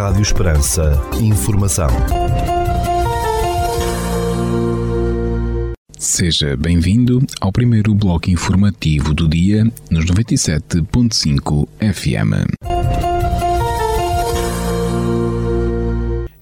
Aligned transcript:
Rádio 0.00 0.22
Esperança. 0.22 0.98
Informação. 1.20 1.88
Seja 5.98 6.56
bem-vindo 6.56 7.22
ao 7.38 7.52
primeiro 7.52 7.94
bloco 7.94 8.30
informativo 8.30 9.12
do 9.12 9.28
dia 9.28 9.62
nos 9.90 10.06
97.5 10.06 11.68
FM. 11.92 12.48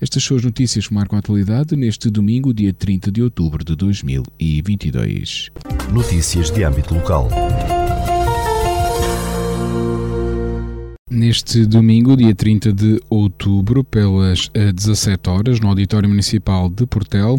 Estas 0.00 0.22
são 0.22 0.36
as 0.36 0.44
notícias 0.44 0.86
que 0.86 0.94
marcam 0.94 1.16
a 1.16 1.18
atualidade 1.18 1.74
neste 1.74 2.08
domingo, 2.10 2.54
dia 2.54 2.72
30 2.72 3.10
de 3.10 3.24
outubro 3.24 3.64
de 3.64 3.74
2022. 3.74 5.50
Notícias 5.92 6.48
de 6.52 6.62
âmbito 6.62 6.94
local. 6.94 7.28
Neste 11.10 11.64
domingo, 11.64 12.14
dia 12.14 12.34
30 12.34 12.70
de 12.70 13.00
outubro, 13.08 13.82
pelas 13.82 14.50
17 14.52 15.30
horas, 15.30 15.58
no 15.58 15.68
Auditório 15.68 16.06
Municipal 16.06 16.68
de 16.68 16.84
Portel, 16.84 17.38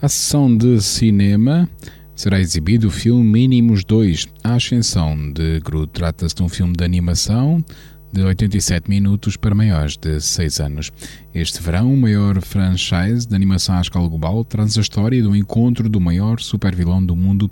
a 0.00 0.08
sessão 0.08 0.56
de 0.56 0.80
cinema 0.80 1.68
será 2.14 2.38
exibido 2.38 2.86
o 2.86 2.90
filme 2.92 3.24
Mínimos 3.24 3.84
2, 3.84 4.28
A 4.44 4.54
Ascensão 4.54 5.32
de 5.32 5.58
Gru. 5.58 5.84
Trata-se 5.88 6.32
de 6.32 6.44
um 6.44 6.48
filme 6.48 6.74
de 6.74 6.84
animação 6.84 7.62
de 8.12 8.22
87 8.22 8.88
minutos 8.88 9.36
para 9.36 9.52
maiores 9.52 9.96
de 9.96 10.20
6 10.20 10.60
anos. 10.60 10.92
Este 11.34 11.60
verão, 11.60 11.92
o 11.92 11.96
maior 11.96 12.40
franchise 12.40 13.26
de 13.26 13.34
animação 13.34 13.74
à 13.76 13.80
escala 13.80 14.08
global 14.08 14.44
traz 14.44 14.78
a 14.78 14.80
história 14.80 15.20
do 15.20 15.34
encontro 15.34 15.88
do 15.88 16.00
maior 16.00 16.38
supervilão 16.38 17.04
do 17.04 17.16
mundo, 17.16 17.50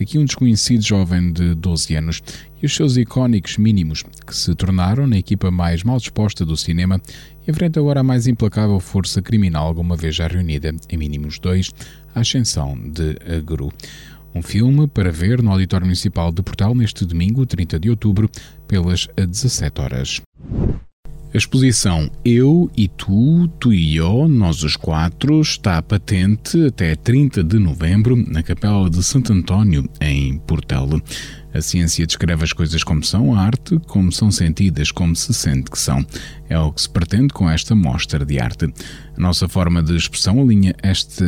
aqui 0.00 0.18
um 0.18 0.24
desconhecido 0.24 0.82
jovem 0.82 1.32
de 1.32 1.54
12 1.54 1.94
anos, 1.94 2.22
e 2.62 2.66
os 2.66 2.74
seus 2.74 2.96
icónicos 2.96 3.56
mínimos, 3.56 4.02
que 4.26 4.36
se 4.36 4.54
tornaram 4.54 5.06
na 5.06 5.18
equipa 5.18 5.50
mais 5.50 5.82
mal 5.82 5.98
disposta 5.98 6.44
do 6.44 6.56
cinema 6.56 7.00
enfrenta 7.48 7.78
agora 7.78 8.00
a 8.00 8.02
mais 8.02 8.26
implacável 8.26 8.80
força 8.80 9.22
criminal 9.22 9.68
alguma 9.68 9.96
vez 9.96 10.16
já 10.16 10.26
reunida 10.26 10.74
em 10.88 10.96
Mínimos 10.96 11.38
2, 11.38 11.70
a 12.14 12.20
ascensão 12.20 12.76
de 12.76 13.14
Gru. 13.42 13.72
Um 14.34 14.42
filme 14.42 14.86
para 14.86 15.10
ver 15.10 15.42
no 15.42 15.50
Auditório 15.50 15.86
Municipal 15.86 16.30
de 16.30 16.42
Portal 16.42 16.74
neste 16.74 17.06
domingo, 17.06 17.46
30 17.46 17.78
de 17.78 17.88
outubro, 17.88 18.28
pelas 18.66 19.08
17 19.16 19.80
horas. 19.80 20.20
A 21.36 21.38
exposição 21.38 22.10
Eu 22.24 22.70
e 22.74 22.88
Tu, 22.88 23.46
Tu 23.60 23.74
e 23.74 23.96
Eu, 23.96 24.26
Nós 24.26 24.62
os 24.62 24.74
Quatro, 24.74 25.38
está 25.42 25.82
patente 25.82 26.64
até 26.64 26.96
30 26.96 27.44
de 27.44 27.58
novembro 27.58 28.16
na 28.16 28.42
Capela 28.42 28.88
de 28.88 29.02
Santo 29.02 29.34
António, 29.34 29.86
em 30.00 30.38
Portela. 30.38 30.98
A 31.56 31.62
ciência 31.62 32.06
descreve 32.06 32.44
as 32.44 32.52
coisas 32.52 32.84
como 32.84 33.02
são, 33.02 33.34
a 33.34 33.40
arte 33.40 33.80
como 33.86 34.12
são 34.12 34.30
sentidas, 34.30 34.90
como 34.90 35.16
se 35.16 35.32
sente 35.32 35.70
que 35.70 35.78
são. 35.78 36.04
É 36.50 36.58
o 36.58 36.70
que 36.70 36.82
se 36.82 36.90
pretende 36.90 37.32
com 37.32 37.48
esta 37.48 37.74
mostra 37.74 38.26
de 38.26 38.38
arte. 38.38 38.66
A 39.16 39.20
nossa 39.20 39.48
forma 39.48 39.82
de 39.82 39.96
expressão 39.96 40.38
alinha 40.38 40.74
esta 40.82 41.24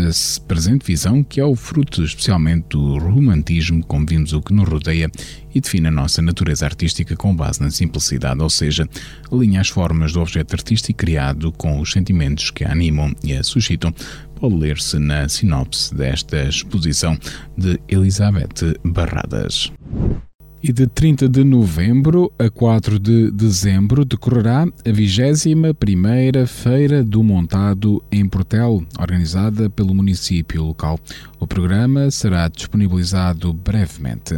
presente 0.47 0.85
visão, 0.85 1.25
que 1.25 1.41
é 1.41 1.45
o 1.45 1.57
fruto 1.57 2.05
especialmente 2.05 2.67
do 2.71 2.99
romantismo, 2.99 3.83
como 3.85 4.07
vimos 4.07 4.35
o 4.35 4.43
que 4.43 4.53
nos 4.53 4.69
rodeia, 4.69 5.11
e 5.55 5.61
define 5.61 5.89
a 5.89 5.91
nossa 5.91 6.21
natureza 6.21 6.67
artística 6.67 7.17
com 7.17 7.35
base 7.35 7.63
na 7.63 7.71
simplicidade, 7.71 8.43
ou 8.43 8.51
seja, 8.51 8.87
alinha 9.33 9.63
as 9.63 9.69
formas 9.69 10.13
do 10.13 10.21
objeto 10.21 10.55
artístico 10.55 10.99
criado 10.99 11.51
com 11.53 11.81
os 11.81 11.91
sentimentos 11.91 12.51
que 12.51 12.65
a 12.65 12.71
animam 12.71 13.15
e 13.25 13.33
a 13.33 13.43
suscitam, 13.43 13.93
pode 14.39 14.55
ler-se 14.55 14.99
na 14.99 15.29
sinopse 15.29 15.95
desta 15.95 16.45
exposição 16.45 17.19
de 17.57 17.81
Elizabeth 17.89 18.79
Barradas. 18.85 19.73
E 20.63 20.73
de 20.73 20.87
30 20.87 21.29
de 21.29 21.45
novembro 21.45 22.33
a 22.39 22.51
4 22.51 22.99
de 22.99 23.31
dezembro 23.31 24.05
decorrerá 24.05 24.63
a 24.63 24.91
21ª 24.91 26.47
Feira 26.47 27.05
do 27.05 27.23
Montado 27.23 28.03
em 28.11 28.29
Portel, 28.29 28.85
organizada 28.99 29.71
pelo 29.71 29.95
município 29.95 30.65
local. 30.65 30.99
O 31.39 31.47
programa 31.47 32.11
será 32.11 32.49
disponibilizado 32.49 33.53
brevemente. 33.53 34.35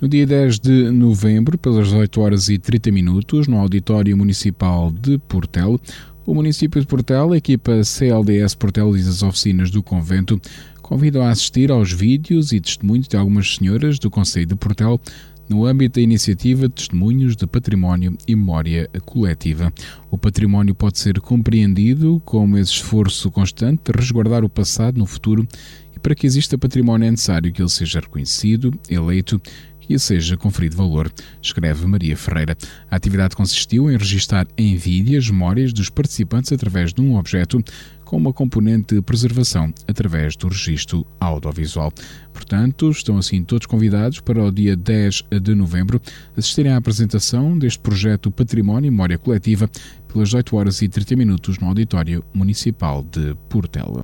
No 0.00 0.06
dia 0.06 0.24
10 0.24 0.60
de 0.60 0.90
novembro, 0.92 1.58
pelas 1.58 1.88
18 1.88 2.20
horas 2.20 2.48
e 2.48 2.56
30 2.56 2.92
minutos, 2.92 3.48
no 3.48 3.58
Auditório 3.58 4.16
Municipal 4.16 4.92
de 4.92 5.18
Portel, 5.18 5.80
o 6.28 6.34
município 6.34 6.78
de 6.78 6.86
Portel, 6.86 7.32
a 7.32 7.38
equipa 7.38 7.82
CLDS 7.82 8.54
Portel 8.54 8.94
e 8.94 9.00
as 9.00 9.22
oficinas 9.22 9.70
do 9.70 9.82
convento 9.82 10.38
convidam 10.82 11.22
a 11.22 11.30
assistir 11.30 11.72
aos 11.72 11.90
vídeos 11.90 12.52
e 12.52 12.60
testemunhos 12.60 13.08
de 13.08 13.16
algumas 13.16 13.54
senhoras 13.54 13.98
do 13.98 14.10
Conselho 14.10 14.44
de 14.44 14.54
Portel 14.54 15.00
no 15.48 15.64
âmbito 15.64 15.94
da 15.94 16.02
iniciativa 16.02 16.68
Testemunhos 16.68 17.34
de 17.34 17.46
Património 17.46 18.14
e 18.26 18.36
Memória 18.36 18.90
Coletiva. 19.06 19.72
O 20.10 20.18
património 20.18 20.74
pode 20.74 20.98
ser 20.98 21.18
compreendido 21.18 22.20
como 22.26 22.58
esse 22.58 22.72
esforço 22.72 23.30
constante 23.30 23.90
de 23.90 23.98
resguardar 23.98 24.44
o 24.44 24.50
passado 24.50 24.98
no 24.98 25.06
futuro 25.06 25.48
e 25.96 25.98
para 25.98 26.14
que 26.14 26.26
exista 26.26 26.58
património 26.58 27.06
é 27.06 27.10
necessário 27.10 27.50
que 27.50 27.62
ele 27.62 27.70
seja 27.70 28.00
reconhecido, 28.00 28.78
eleito 28.90 29.40
e 29.88 29.98
seja 29.98 30.36
conferido 30.36 30.76
valor, 30.76 31.10
escreve 31.40 31.86
Maria 31.86 32.16
Ferreira. 32.16 32.56
A 32.90 32.96
atividade 32.96 33.34
consistiu 33.34 33.90
em 33.90 33.96
registar 33.96 34.46
em 34.56 34.76
vídeo 34.76 35.18
as 35.18 35.30
memórias 35.30 35.72
dos 35.72 35.88
participantes 35.88 36.52
através 36.52 36.92
de 36.92 37.00
um 37.00 37.16
objeto 37.16 37.62
com 38.04 38.16
uma 38.16 38.32
componente 38.32 38.94
de 38.94 39.02
preservação 39.02 39.72
através 39.86 40.34
do 40.34 40.48
registro 40.48 41.06
audiovisual. 41.20 41.92
Portanto, 42.32 42.90
estão 42.90 43.18
assim 43.18 43.44
todos 43.44 43.66
convidados 43.66 44.20
para 44.20 44.42
o 44.42 44.50
dia 44.50 44.74
10 44.74 45.24
de 45.42 45.54
novembro 45.54 46.00
assistirem 46.36 46.72
à 46.72 46.78
apresentação 46.78 47.58
deste 47.58 47.78
projeto 47.78 48.30
Património 48.30 48.88
e 48.88 48.90
Memória 48.90 49.18
Coletiva 49.18 49.68
pelas 50.10 50.32
8 50.32 50.56
horas 50.56 50.80
e 50.80 50.88
30 50.88 51.16
minutos 51.16 51.58
no 51.58 51.68
Auditório 51.68 52.24
Municipal 52.32 53.02
de 53.02 53.36
Portela. 53.48 54.00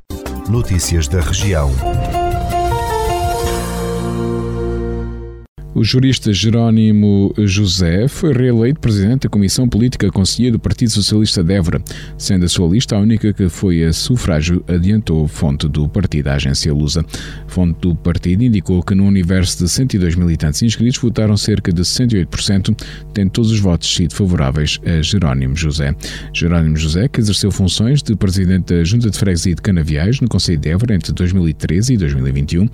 Notícias 0.51 1.09
da 1.09 1.23
região. 1.23 1.71
O 5.75 5.83
jurista 5.83 6.33
Jerónimo 6.33 7.35
José 7.37 8.07
foi 8.07 8.33
reeleito 8.33 8.79
presidente 8.79 9.23
da 9.23 9.29
Comissão 9.29 9.69
Política 9.69 10.09
Conselheira 10.09 10.53
do 10.53 10.61
Partido 10.61 10.93
Socialista 10.93 11.43
de 11.43 11.53
Évora, 11.53 11.83
sendo 12.17 12.45
a 12.45 12.49
sua 12.49 12.69
lista 12.69 12.95
a 12.95 13.01
única 13.01 13.33
que 13.33 13.49
foi 13.49 13.83
a 13.83 13.93
sufrágio, 13.93 14.63
adiantou 14.69 15.27
fonte 15.27 15.67
do 15.67 15.89
partido, 15.89 16.29
a 16.29 16.35
agência 16.35 16.73
Lusa. 16.73 17.05
Fonte 17.49 17.81
do 17.81 17.93
partido 17.93 18.45
indicou 18.45 18.85
que 18.85 18.95
no 18.95 19.05
universo 19.05 19.65
de 19.65 19.69
102 19.69 20.15
militantes 20.15 20.63
inscritos 20.63 21.01
votaram 21.01 21.37
cerca 21.37 21.73
de 21.73 21.83
68%, 21.83 22.81
tendo 23.13 23.31
todos 23.31 23.51
os 23.51 23.59
votos 23.59 23.93
sido 23.93 24.15
favoráveis 24.15 24.81
a 24.87 25.03
Jerónimo 25.03 25.57
José. 25.57 25.93
Jerónimo 26.33 26.77
José, 26.77 27.09
que 27.09 27.19
exerceu 27.19 27.51
funções 27.51 28.01
de 28.01 28.15
presidente 28.15 28.73
da 28.73 28.85
Junta 28.85 29.11
de 29.11 29.19
Freguesia 29.19 29.57
de 29.57 29.63
Canaviais 29.63 30.21
no 30.21 30.29
Conselho 30.29 30.59
de 30.59 30.69
Évora 30.69 30.95
entre 30.95 31.13
2013 31.13 31.95
e 31.95 31.97
2021, 31.97 32.69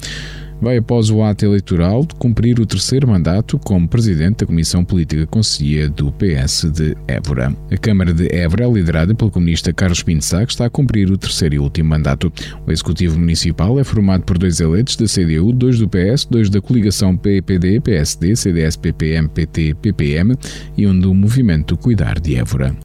vai, 0.61 0.77
após 0.77 1.11
o 1.11 1.23
ato 1.23 1.45
eleitoral, 1.45 2.07
cumprir 2.19 2.61
o 2.61 2.67
terceiro 2.67 3.09
mandato 3.09 3.59
como 3.59 3.89
presidente 3.89 4.39
da 4.39 4.47
Comissão 4.47 4.85
Política 4.85 5.27
Conselhia 5.27 5.89
do 5.89 6.13
PS 6.13 6.71
de 6.73 6.97
Évora. 7.09 7.55
A 7.71 7.77
Câmara 7.77 8.13
de 8.13 8.29
Évora, 8.35 8.67
liderada 8.67 9.15
pelo 9.15 9.31
comunista 9.31 9.73
Carlos 9.73 10.05
Sá, 10.21 10.43
está 10.43 10.67
a 10.67 10.71
cumprir 10.71 11.11
o 11.11 11.19
terceiro 11.19 11.55
e 11.55 11.59
último 11.59 11.91
mandato. 11.91 12.33
O 12.67 12.73
Executivo 12.73 13.19
Municipal 13.19 13.79
é 13.79 13.85
formado 13.85 14.25
por 14.25 14.39
dois 14.39 14.61
eleitos 14.61 14.97
da 14.97 15.07
CDU, 15.07 15.53
dois 15.53 15.79
do 15.79 15.89
PS, 15.89 16.27
dois 16.29 16.51
da 16.51 16.61
coligação 16.61 17.17
PPD, 17.17 17.81
PSD, 17.81 18.37
CDS, 18.37 18.77
PPM, 18.77 19.29
PT, 19.29 19.75
PPM 19.81 20.35
e 20.77 20.87
um 20.87 20.99
do 20.99 21.15
Movimento 21.15 21.77
Cuidar 21.77 22.21
de 22.21 22.37
Évora. 22.37 22.77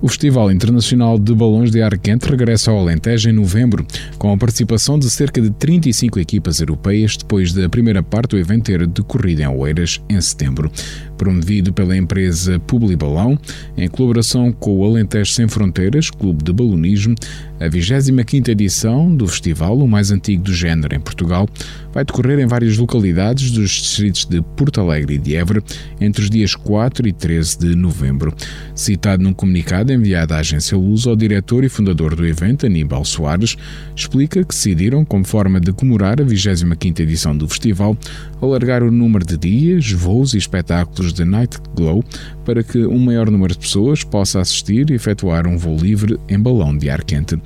O 0.00 0.06
Festival 0.06 0.52
Internacional 0.52 1.18
de 1.18 1.34
Balões 1.34 1.72
de 1.72 1.82
Ar 1.82 1.98
Quente 1.98 2.30
regressa 2.30 2.70
ao 2.70 2.78
Alentejo 2.78 3.30
em 3.30 3.32
novembro, 3.32 3.84
com 4.16 4.32
a 4.32 4.36
participação 4.36 4.96
de 4.96 5.10
cerca 5.10 5.42
de 5.42 5.50
35 5.50 6.20
equipas 6.20 6.60
europeias, 6.60 7.16
depois 7.16 7.52
da 7.52 7.68
primeira 7.68 8.00
parte 8.00 8.30
do 8.30 8.38
evento 8.38 8.66
ter 8.66 8.86
decorrido 8.86 9.42
em 9.42 9.48
Oeiras 9.48 10.00
em 10.08 10.20
setembro. 10.20 10.70
Promovido 11.16 11.72
pela 11.72 11.96
empresa 11.96 12.60
Publibalão, 12.60 13.36
em 13.76 13.88
colaboração 13.88 14.52
com 14.52 14.76
o 14.76 14.84
Alentejo 14.84 15.32
Sem 15.32 15.48
Fronteiras, 15.48 16.10
Clube 16.10 16.44
de 16.44 16.52
Balonismo, 16.52 17.16
a 17.58 17.68
25ª 17.68 18.50
edição 18.50 19.12
do 19.12 19.26
festival, 19.26 19.76
o 19.76 19.88
mais 19.88 20.12
antigo 20.12 20.44
do 20.44 20.54
género 20.54 20.94
em 20.94 21.00
Portugal, 21.00 21.48
vai 21.92 22.04
decorrer 22.04 22.38
em 22.38 22.46
várias 22.46 22.78
localidades 22.78 23.50
dos 23.50 23.70
distritos 23.70 24.24
de 24.24 24.40
Porto 24.56 24.80
Alegre 24.80 25.14
e 25.14 25.18
de 25.18 25.34
Évora 25.34 25.60
entre 26.00 26.22
os 26.22 26.30
dias 26.30 26.54
4 26.54 27.08
e 27.08 27.12
13 27.12 27.58
de 27.58 27.74
novembro. 27.74 28.32
Citado 28.76 29.24
num 29.24 29.32
comunicado 29.32 29.87
enviado 29.92 30.34
à 30.34 30.38
agência 30.38 30.76
Luz 30.76 31.06
ao 31.06 31.16
diretor 31.16 31.64
e 31.64 31.68
fundador 31.68 32.14
do 32.14 32.26
evento, 32.26 32.66
Aníbal 32.66 33.04
Soares, 33.04 33.56
explica 33.94 34.42
que 34.42 34.54
decidiram, 34.54 35.04
como 35.04 35.24
forma 35.24 35.60
de 35.60 35.72
comemorar 35.72 36.20
a 36.20 36.24
25ª 36.24 37.00
edição 37.00 37.36
do 37.36 37.48
festival, 37.48 37.96
alargar 38.40 38.82
o 38.82 38.90
número 38.90 39.24
de 39.24 39.36
dias, 39.36 39.90
voos 39.92 40.34
e 40.34 40.38
espetáculos 40.38 41.12
de 41.12 41.24
Night 41.24 41.58
Glow 41.74 42.04
para 42.48 42.62
que 42.62 42.78
um 42.86 42.98
maior 42.98 43.30
número 43.30 43.52
de 43.52 43.58
pessoas 43.58 44.02
possa 44.02 44.40
assistir 44.40 44.88
e 44.90 44.94
efetuar 44.94 45.46
um 45.46 45.58
voo 45.58 45.76
livre 45.76 46.18
em 46.30 46.40
balão 46.40 46.74
de 46.74 46.88
ar 46.88 47.04
quente. 47.04 47.38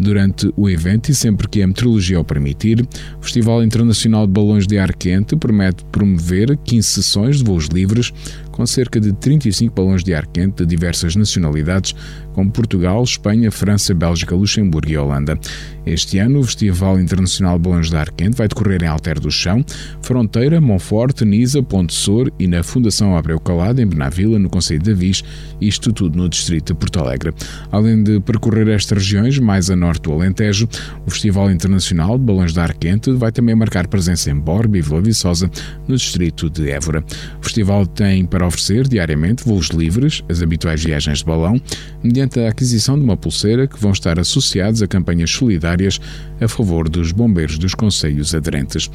Durante 0.00 0.50
o 0.56 0.70
evento 0.70 1.10
e 1.10 1.14
sempre 1.14 1.46
que 1.46 1.60
a 1.60 1.66
meteorologia 1.66 2.18
o 2.18 2.24
permitir, 2.24 2.80
o 3.18 3.22
Festival 3.22 3.62
Internacional 3.62 4.26
de 4.26 4.32
Balões 4.32 4.66
de 4.66 4.78
Ar 4.78 4.94
Quente 4.94 5.36
promete 5.36 5.84
promover 5.92 6.56
15 6.64 6.88
sessões 6.88 7.36
de 7.38 7.44
voos 7.44 7.66
livres 7.66 8.14
com 8.56 8.64
cerca 8.64 8.98
de 8.98 9.12
35 9.12 9.74
balões 9.74 10.02
de 10.02 10.14
ar 10.14 10.26
quente 10.26 10.64
de 10.64 10.66
diversas 10.66 11.14
nacionalidades, 11.14 11.94
como 12.36 12.50
Portugal, 12.50 13.02
Espanha, 13.02 13.50
França, 13.50 13.94
Bélgica, 13.94 14.34
Luxemburgo 14.36 14.92
e 14.92 14.98
Holanda. 14.98 15.38
Este 15.86 16.18
ano, 16.18 16.40
o 16.40 16.44
Festival 16.44 17.00
Internacional 17.00 17.58
Balões 17.58 17.88
de 17.88 17.96
Ar 17.96 18.10
Quente 18.10 18.36
vai 18.36 18.46
decorrer 18.46 18.82
em 18.82 18.86
Alter 18.86 19.18
do 19.18 19.30
Chão, 19.30 19.64
Fronteira, 20.02 20.60
Monforte, 20.60 21.24
Nisa, 21.24 21.62
Ponte 21.62 21.94
Sor 21.94 22.30
e 22.38 22.46
na 22.46 22.62
Fundação 22.62 23.16
Abreu 23.16 23.40
Calado, 23.40 23.80
em 23.80 23.86
Benavila, 23.86 24.38
no 24.38 24.50
Conselho 24.50 24.82
de 24.82 24.90
Avis, 24.90 25.24
isto 25.60 25.92
tudo 25.92 26.18
no 26.18 26.28
Distrito 26.28 26.74
de 26.74 26.78
Porto 26.78 26.98
Alegre. 26.98 27.32
Além 27.72 28.02
de 28.02 28.20
percorrer 28.20 28.68
estas 28.68 28.98
regiões, 28.98 29.38
mais 29.38 29.70
a 29.70 29.76
norte 29.76 30.02
do 30.02 30.12
Alentejo, 30.12 30.68
o 31.06 31.10
Festival 31.10 31.50
Internacional 31.50 32.18
de 32.18 32.24
Balões 32.24 32.52
de 32.52 32.60
Ar 32.60 32.74
Quente 32.74 33.12
vai 33.12 33.32
também 33.32 33.54
marcar 33.54 33.86
presença 33.86 34.30
em 34.30 34.34
Borba 34.34 34.76
e 34.76 34.82
Vila 34.82 35.00
Viçosa, 35.00 35.50
no 35.88 35.96
Distrito 35.96 36.50
de 36.50 36.68
Évora. 36.68 37.02
O 37.40 37.44
festival 37.44 37.86
tem 37.86 38.26
para 38.26 38.46
oferecer 38.46 38.88
diariamente 38.88 39.44
voos 39.44 39.68
livres, 39.68 40.22
as 40.28 40.42
habituais 40.42 40.82
viagens 40.84 41.20
de 41.20 41.24
balão, 41.24 41.60
mediante 42.02 42.25
a 42.34 42.48
aquisição 42.48 42.98
de 42.98 43.04
uma 43.04 43.16
pulseira 43.16 43.66
que 43.66 43.78
vão 43.80 43.92
estar 43.92 44.18
associados 44.18 44.82
a 44.82 44.86
campanhas 44.86 45.30
solidárias 45.30 46.00
a 46.40 46.48
favor 46.48 46.88
dos 46.88 47.12
bombeiros 47.12 47.58
dos 47.58 47.74
conselhos 47.74 48.34
aderentes. 48.34 48.90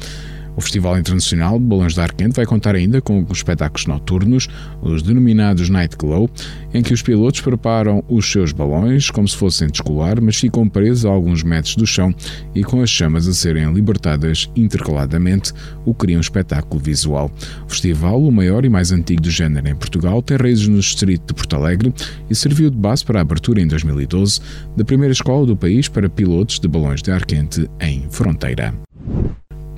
O 0.56 0.60
Festival 0.60 0.98
Internacional 0.98 1.58
de 1.58 1.64
Balões 1.64 1.94
de 1.94 2.00
Ar 2.00 2.12
Quente 2.12 2.36
vai 2.36 2.44
contar 2.44 2.74
ainda 2.74 3.00
com 3.00 3.24
espetáculos 3.32 3.86
noturnos, 3.86 4.48
os 4.82 5.02
denominados 5.02 5.68
Night 5.68 5.96
Glow, 5.96 6.28
em 6.74 6.82
que 6.82 6.92
os 6.92 7.02
pilotos 7.02 7.40
preparam 7.40 8.04
os 8.08 8.30
seus 8.30 8.52
balões 8.52 9.10
como 9.10 9.26
se 9.26 9.36
fossem 9.36 9.68
de 9.68 9.74
escolar, 9.74 10.20
mas 10.20 10.36
ficam 10.36 10.68
presos 10.68 11.06
a 11.06 11.10
alguns 11.10 11.42
metros 11.42 11.76
do 11.76 11.86
chão 11.86 12.14
e 12.54 12.62
com 12.62 12.82
as 12.82 12.90
chamas 12.90 13.26
a 13.26 13.32
serem 13.32 13.72
libertadas 13.72 14.50
intercaladamente, 14.54 15.52
o 15.84 15.94
que 15.94 16.02
cria 16.02 16.18
um 16.18 16.20
espetáculo 16.20 16.82
visual. 16.82 17.30
O 17.66 17.70
festival, 17.70 18.22
o 18.22 18.32
maior 18.32 18.64
e 18.64 18.68
mais 18.68 18.92
antigo 18.92 19.22
do 19.22 19.30
género 19.30 19.68
em 19.68 19.74
Portugal, 19.74 20.20
tem 20.20 20.36
raízes 20.36 20.68
no 20.68 20.78
distrito 20.78 21.28
de 21.28 21.34
Porto 21.34 21.56
Alegre 21.56 21.94
e 22.28 22.34
serviu 22.34 22.70
de 22.70 22.76
base 22.76 23.04
para 23.04 23.20
a 23.20 23.22
abertura 23.22 23.60
em 23.60 23.66
2012 23.66 24.40
da 24.76 24.84
primeira 24.84 25.12
escola 25.12 25.46
do 25.46 25.56
país 25.56 25.88
para 25.88 26.08
pilotos 26.08 26.58
de 26.58 26.68
balões 26.68 27.00
de 27.02 27.10
ar 27.10 27.24
quente 27.24 27.68
em 27.80 28.06
Fronteira. 28.10 28.74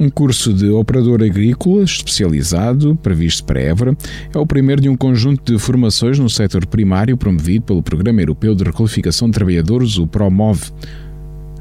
Um 0.04 0.10
curso 0.10 0.52
de 0.52 0.68
operador 0.68 1.22
agrícola 1.22 1.82
especializado, 1.82 2.94
previsto 2.96 3.42
para 3.42 3.58
Évora, 3.58 3.96
é 4.34 4.38
o 4.38 4.44
primeiro 4.44 4.82
de 4.82 4.88
um 4.90 4.98
conjunto 4.98 5.50
de 5.50 5.58
formações 5.58 6.18
no 6.18 6.28
setor 6.28 6.66
primário 6.66 7.16
promovido 7.16 7.64
pelo 7.64 7.82
Programa 7.82 8.20
Europeu 8.20 8.54
de 8.54 8.64
Requalificação 8.64 9.28
de 9.28 9.32
Trabalhadores, 9.32 9.96
o 9.96 10.06
PROMOV. 10.06 10.70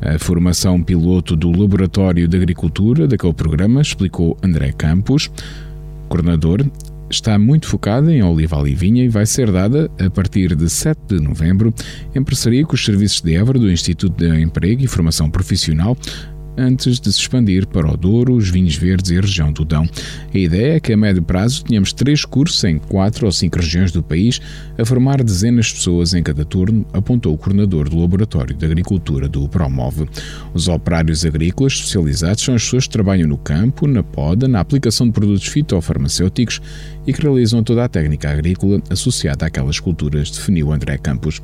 A 0.01 0.19
formação 0.19 0.83
piloto 0.83 1.37
do 1.37 1.57
Laboratório 1.57 2.27
de 2.27 2.35
Agricultura 2.35 3.07
daquele 3.07 3.33
programa, 3.33 3.81
explicou 3.81 4.35
André 4.43 4.73
Campos, 4.73 5.31
coordenador, 6.09 6.65
está 7.09 7.39
muito 7.39 7.67
focada 7.67 8.11
em 8.11 8.23
olival 8.23 8.67
e 8.67 8.75
vinha 8.75 9.05
e 9.05 9.07
vai 9.07 9.25
ser 9.25 9.51
dada 9.51 9.89
a 9.99 10.09
partir 10.09 10.53
de 10.55 10.69
7 10.69 10.99
de 11.07 11.19
novembro 11.21 11.73
em 12.13 12.23
parceria 12.23 12.65
com 12.65 12.73
os 12.73 12.83
serviços 12.83 13.21
de 13.21 13.35
Évora 13.35 13.59
do 13.59 13.71
Instituto 13.71 14.17
de 14.17 14.41
Emprego 14.41 14.83
e 14.83 14.87
Formação 14.87 15.29
Profissional, 15.29 15.95
antes 16.57 16.99
de 16.99 17.11
se 17.11 17.19
expandir 17.19 17.67
para 17.67 17.91
o 17.91 17.97
Douro, 17.97 18.35
os 18.35 18.49
vinhos 18.49 18.75
verdes 18.75 19.11
e 19.11 19.17
a 19.17 19.21
região 19.21 19.51
do 19.51 19.65
Dão. 19.65 19.87
A 20.33 20.37
ideia 20.37 20.75
é 20.75 20.79
que 20.79 20.93
a 20.93 20.97
médio 20.97 21.21
prazo 21.21 21.63
tenhamos 21.63 21.93
três 21.93 22.25
cursos 22.25 22.63
em 22.63 22.77
quatro 22.77 23.25
ou 23.25 23.31
cinco 23.31 23.57
regiões 23.57 23.91
do 23.91 24.03
país, 24.03 24.39
a 24.77 24.85
formar 24.85 25.23
dezenas 25.23 25.67
de 25.67 25.73
pessoas 25.73 26.13
em 26.13 26.23
cada 26.23 26.45
turno, 26.45 26.85
apontou 26.93 27.33
o 27.33 27.37
coordenador 27.37 27.89
do 27.89 27.99
Laboratório 27.99 28.55
de 28.55 28.65
Agricultura 28.65 29.27
do 29.27 29.47
Promove. 29.47 30.07
Os 30.53 30.67
operários 30.67 31.25
agrícolas 31.25 31.73
especializados 31.73 32.43
são 32.43 32.55
as 32.55 32.63
pessoas 32.63 32.87
que 32.87 32.93
trabalham 32.93 33.27
no 33.27 33.37
campo, 33.37 33.87
na 33.87 34.03
poda, 34.03 34.47
na 34.47 34.59
aplicação 34.59 35.07
de 35.07 35.13
produtos 35.13 35.47
fitofarmacêuticos 35.47 36.61
e 37.05 37.13
que 37.13 37.21
realizam 37.21 37.63
toda 37.63 37.83
a 37.83 37.89
técnica 37.89 38.31
agrícola 38.31 38.81
associada 38.89 39.45
àquelas 39.45 39.79
culturas, 39.79 40.31
definiu 40.31 40.71
André 40.71 40.97
Campos. 40.97 41.41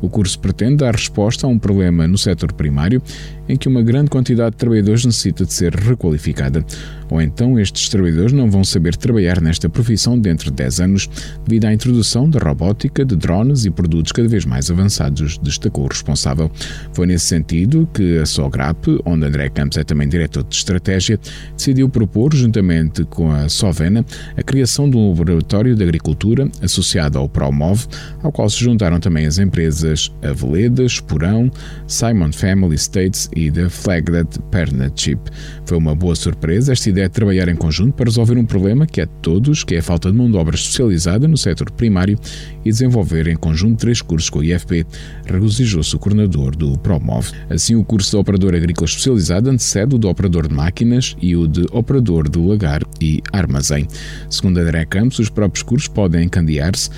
O 0.00 0.08
curso 0.08 0.38
pretende 0.38 0.76
dar 0.76 0.94
resposta 0.94 1.46
a 1.46 1.50
um 1.50 1.58
problema 1.58 2.06
no 2.06 2.16
setor 2.16 2.52
primário 2.52 3.02
em 3.48 3.56
que 3.56 3.68
uma 3.68 3.82
grande 3.82 4.10
quantidade 4.10 4.52
de 4.52 4.56
trabalhadores 4.56 5.04
necessita 5.04 5.44
de 5.44 5.52
ser 5.52 5.74
requalificada 5.74 6.64
ou 7.10 7.20
então 7.20 7.58
estes 7.58 7.88
trabalhadores 7.88 8.32
não 8.32 8.50
vão 8.50 8.64
saber 8.64 8.96
trabalhar 8.96 9.40
nesta 9.40 9.68
profissão 9.68 10.18
dentro 10.18 10.50
de 10.50 10.56
10 10.56 10.80
anos 10.80 11.10
devido 11.44 11.64
à 11.64 11.72
introdução 11.72 12.28
da 12.30 12.38
robótica, 12.38 13.04
de 13.04 13.16
drones 13.16 13.64
e 13.64 13.70
produtos 13.70 14.12
cada 14.12 14.28
vez 14.28 14.44
mais 14.44 14.70
avançados, 14.70 15.38
destacou 15.38 15.84
o 15.84 15.88
responsável. 15.88 16.50
Foi 16.92 17.06
nesse 17.06 17.26
sentido 17.26 17.88
que 17.92 18.18
a 18.18 18.26
Sograp, 18.26 18.86
onde 19.04 19.26
André 19.26 19.48
Campos 19.48 19.76
é 19.76 19.84
também 19.84 20.08
diretor 20.08 20.44
de 20.44 20.54
estratégia, 20.54 21.18
decidiu 21.56 21.88
propor, 21.88 22.34
juntamente 22.34 23.04
com 23.04 23.30
a 23.30 23.48
Sovena, 23.48 24.04
a 24.36 24.42
criação 24.42 24.88
de 24.88 24.96
um 24.96 25.10
laboratório 25.10 25.74
de 25.74 25.82
agricultura 25.82 26.48
associado 26.62 27.18
ao 27.18 27.28
Promove, 27.28 27.86
ao 28.22 28.30
qual 28.30 28.48
se 28.48 28.60
juntaram 28.60 29.00
também 29.00 29.26
as 29.26 29.38
empresas 29.38 30.12
Aveledas, 30.22 31.00
Porão, 31.00 31.50
Simon 31.86 32.32
Family 32.32 32.74
Estates 32.74 33.28
e 33.34 33.50
The 33.50 33.68
Flagged 33.68 34.38
Partnership. 34.50 35.18
Foi 35.64 35.76
uma 35.76 35.94
boa 35.94 36.14
surpresa 36.14 36.72
esta 36.72 36.88
ideia 36.90 36.99
é 37.00 37.08
trabalhar 37.08 37.48
em 37.48 37.56
conjunto 37.56 37.94
para 37.94 38.06
resolver 38.06 38.36
um 38.38 38.44
problema 38.44 38.86
que 38.86 39.00
é 39.00 39.06
de 39.06 39.12
todos, 39.22 39.64
que 39.64 39.74
é 39.74 39.78
a 39.78 39.82
falta 39.82 40.10
de 40.10 40.16
mão 40.16 40.30
de 40.30 40.36
obra 40.36 40.54
especializada 40.54 41.26
no 41.26 41.36
setor 41.36 41.70
primário 41.70 42.18
e 42.64 42.70
desenvolver 42.70 43.28
em 43.28 43.36
conjunto 43.36 43.80
três 43.80 44.02
cursos 44.02 44.30
com 44.30 44.40
o 44.40 44.44
IFP, 44.44 44.86
regozijou-se 45.26 45.94
o 45.94 45.98
coordenador 45.98 46.54
do 46.54 46.78
Promove. 46.78 47.32
Assim, 47.48 47.74
o 47.74 47.84
curso 47.84 48.10
de 48.10 48.16
Operador 48.16 48.54
Agrícola 48.54 48.86
Especializado 48.86 49.50
antecede 49.50 49.94
o 49.94 49.98
de 49.98 50.06
Operador 50.06 50.48
de 50.48 50.54
Máquinas 50.54 51.16
e 51.20 51.36
o 51.36 51.46
de 51.46 51.66
Operador 51.72 52.28
de 52.28 52.38
Lagar 52.38 52.82
e 53.00 53.22
Armazém. 53.32 53.86
Segundo 54.28 54.58
André 54.58 54.84
Campos, 54.84 55.18
os 55.18 55.28
próprios 55.28 55.62
cursos 55.62 55.88
podem 55.88 56.24
encandear-se 56.24 56.90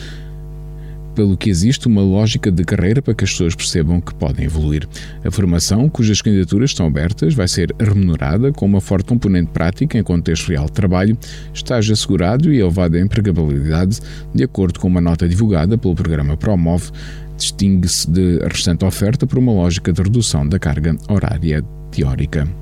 pelo 1.15 1.37
que 1.37 1.51
existe 1.51 1.87
uma 1.87 2.03
lógica 2.03 2.51
de 2.51 2.65
carreira 2.65 3.03
para 3.03 3.15
que 3.15 3.25
as 3.25 3.31
pessoas 3.31 3.55
percebam 3.55 4.01
que 4.01 4.15
podem 4.15 4.45
evoluir. 4.45 4.89
A 5.25 5.31
formação, 5.31 5.89
cujas 5.89 6.21
candidaturas 6.21 6.71
estão 6.71 6.87
abertas, 6.87 7.35
vai 7.35 7.49
ser 7.49 7.75
remunerada 7.79 8.53
com 8.53 8.67
uma 8.67 8.81
forte 8.81 9.07
componente 9.07 9.51
prática 9.53 9.99
em 9.99 10.03
contexto 10.03 10.49
real 10.49 10.67
de 10.67 10.73
trabalho, 10.73 11.17
estágio 11.53 11.93
assegurado 11.93 12.53
e 12.53 12.61
elevada 12.61 12.99
empregabilidade, 12.99 14.01
de 14.35 14.45
acordo 14.45 14.81
com 14.81 14.89
uma 14.89 15.01
nota 15.01 15.29
divulgada 15.29 15.77
pelo 15.79 15.95
programa 15.95 16.37
Promove, 16.37 16.91
distingue-se 17.37 18.11
de 18.11 18.39
restante 18.39 18.85
oferta 18.85 19.27
por 19.27 19.39
uma 19.39 19.53
lógica 19.53 19.93
de 19.93 20.03
redução 20.03 20.47
da 20.47 20.59
carga 20.59 20.97
horária 21.09 21.63
teórica. 21.91 22.62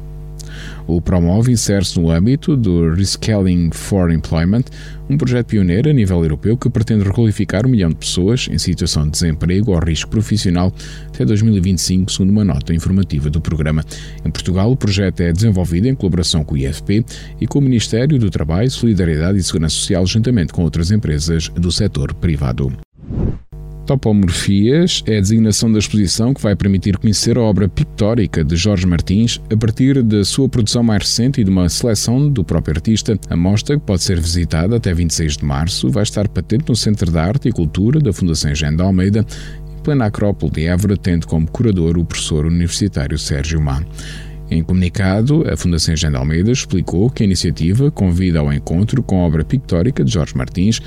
O 0.91 1.01
Promove 1.01 1.53
insere-se 1.53 2.01
no 2.01 2.11
âmbito 2.11 2.57
do 2.57 2.93
Reskilling 2.93 3.71
for 3.71 4.11
Employment, 4.11 4.65
um 5.09 5.17
projeto 5.17 5.47
pioneiro 5.47 5.89
a 5.89 5.93
nível 5.93 6.21
europeu 6.21 6.57
que 6.57 6.69
pretende 6.69 7.05
requalificar 7.05 7.65
um 7.65 7.71
milhão 7.71 7.91
de 7.91 7.95
pessoas 7.95 8.49
em 8.51 8.59
situação 8.59 9.05
de 9.05 9.13
desemprego 9.13 9.71
ou 9.71 9.79
risco 9.79 10.11
profissional 10.11 10.73
até 11.07 11.25
2025, 11.25 12.11
segundo 12.11 12.31
uma 12.31 12.45
nota 12.45 12.75
informativa 12.75 13.31
do 13.31 13.41
programa. 13.41 13.85
Em 14.25 14.33
Portugal, 14.33 14.73
o 14.73 14.77
projeto 14.77 15.21
é 15.21 15.33
desenvolvido 15.33 15.87
em 15.87 15.95
colaboração 15.95 16.43
com 16.43 16.57
o 16.57 16.59
IFP 16.59 17.05
e 17.41 17.47
com 17.47 17.61
o 17.61 17.63
Ministério 17.63 18.19
do 18.19 18.29
Trabalho, 18.29 18.69
Solidariedade 18.69 19.39
e 19.39 19.45
Segurança 19.45 19.77
Social, 19.77 20.05
juntamente 20.07 20.53
com 20.53 20.65
outras 20.65 20.91
empresas 20.91 21.51
do 21.51 21.71
setor 21.71 22.13
privado. 22.15 22.73
Topomorfias 23.91 25.03
é 25.05 25.19
a 25.19 25.21
designação 25.21 25.73
da 25.73 25.81
exposição 25.81 26.33
que 26.33 26.41
vai 26.41 26.55
permitir 26.55 26.97
conhecer 26.97 27.37
a 27.37 27.41
obra 27.41 27.69
pictórica 27.69 28.45
de 28.45 28.55
Jorge 28.55 28.87
Martins 28.87 29.41
a 29.53 29.57
partir 29.57 30.01
da 30.05 30.25
sua 30.25 30.49
produção 30.49 30.85
mais 30.85 31.03
recente 31.03 31.41
e 31.41 31.45
de 31.45 31.51
uma 31.51 31.69
seleção 31.69 32.31
do 32.31 32.45
próprio 32.45 32.77
artista. 32.77 33.19
A 33.29 33.35
mostra, 33.35 33.77
que 33.77 33.85
pode 33.85 34.05
ser 34.05 34.21
visitada 34.21 34.77
até 34.77 34.95
26 34.95 35.39
de 35.39 35.45
março, 35.45 35.91
vai 35.91 36.05
estar 36.05 36.29
patente 36.29 36.67
no 36.69 36.77
Centro 36.77 37.11
de 37.11 37.19
Arte 37.19 37.49
e 37.49 37.53
Cultura 37.53 37.99
da 37.99 38.13
Fundação 38.13 38.55
Jean 38.55 38.77
de 38.77 38.83
Almeida, 38.83 39.27
plena 39.83 40.05
Acrópole 40.05 40.53
de 40.53 40.67
Évora, 40.67 40.97
tendo 40.97 41.27
como 41.27 41.51
curador 41.51 41.99
o 41.99 42.05
professor 42.05 42.47
universitário 42.47 43.19
Sérgio 43.19 43.61
Má. 43.61 43.83
Em 44.51 44.65
comunicado, 44.65 45.45
a 45.49 45.57
Fundação 45.57 45.97
Jean 45.97 46.11
de 46.11 46.17
Almeida 46.17 46.51
explicou 46.51 47.09
que 47.09 47.23
a 47.23 47.27
iniciativa 47.27 47.91
convida 47.91 48.41
ao 48.41 48.53
encontro 48.53 49.01
com 49.01 49.21
a 49.21 49.27
obra 49.27 49.45
pictórica 49.45 50.05
de 50.05 50.13
Jorge 50.13 50.37
Martins, 50.37 50.81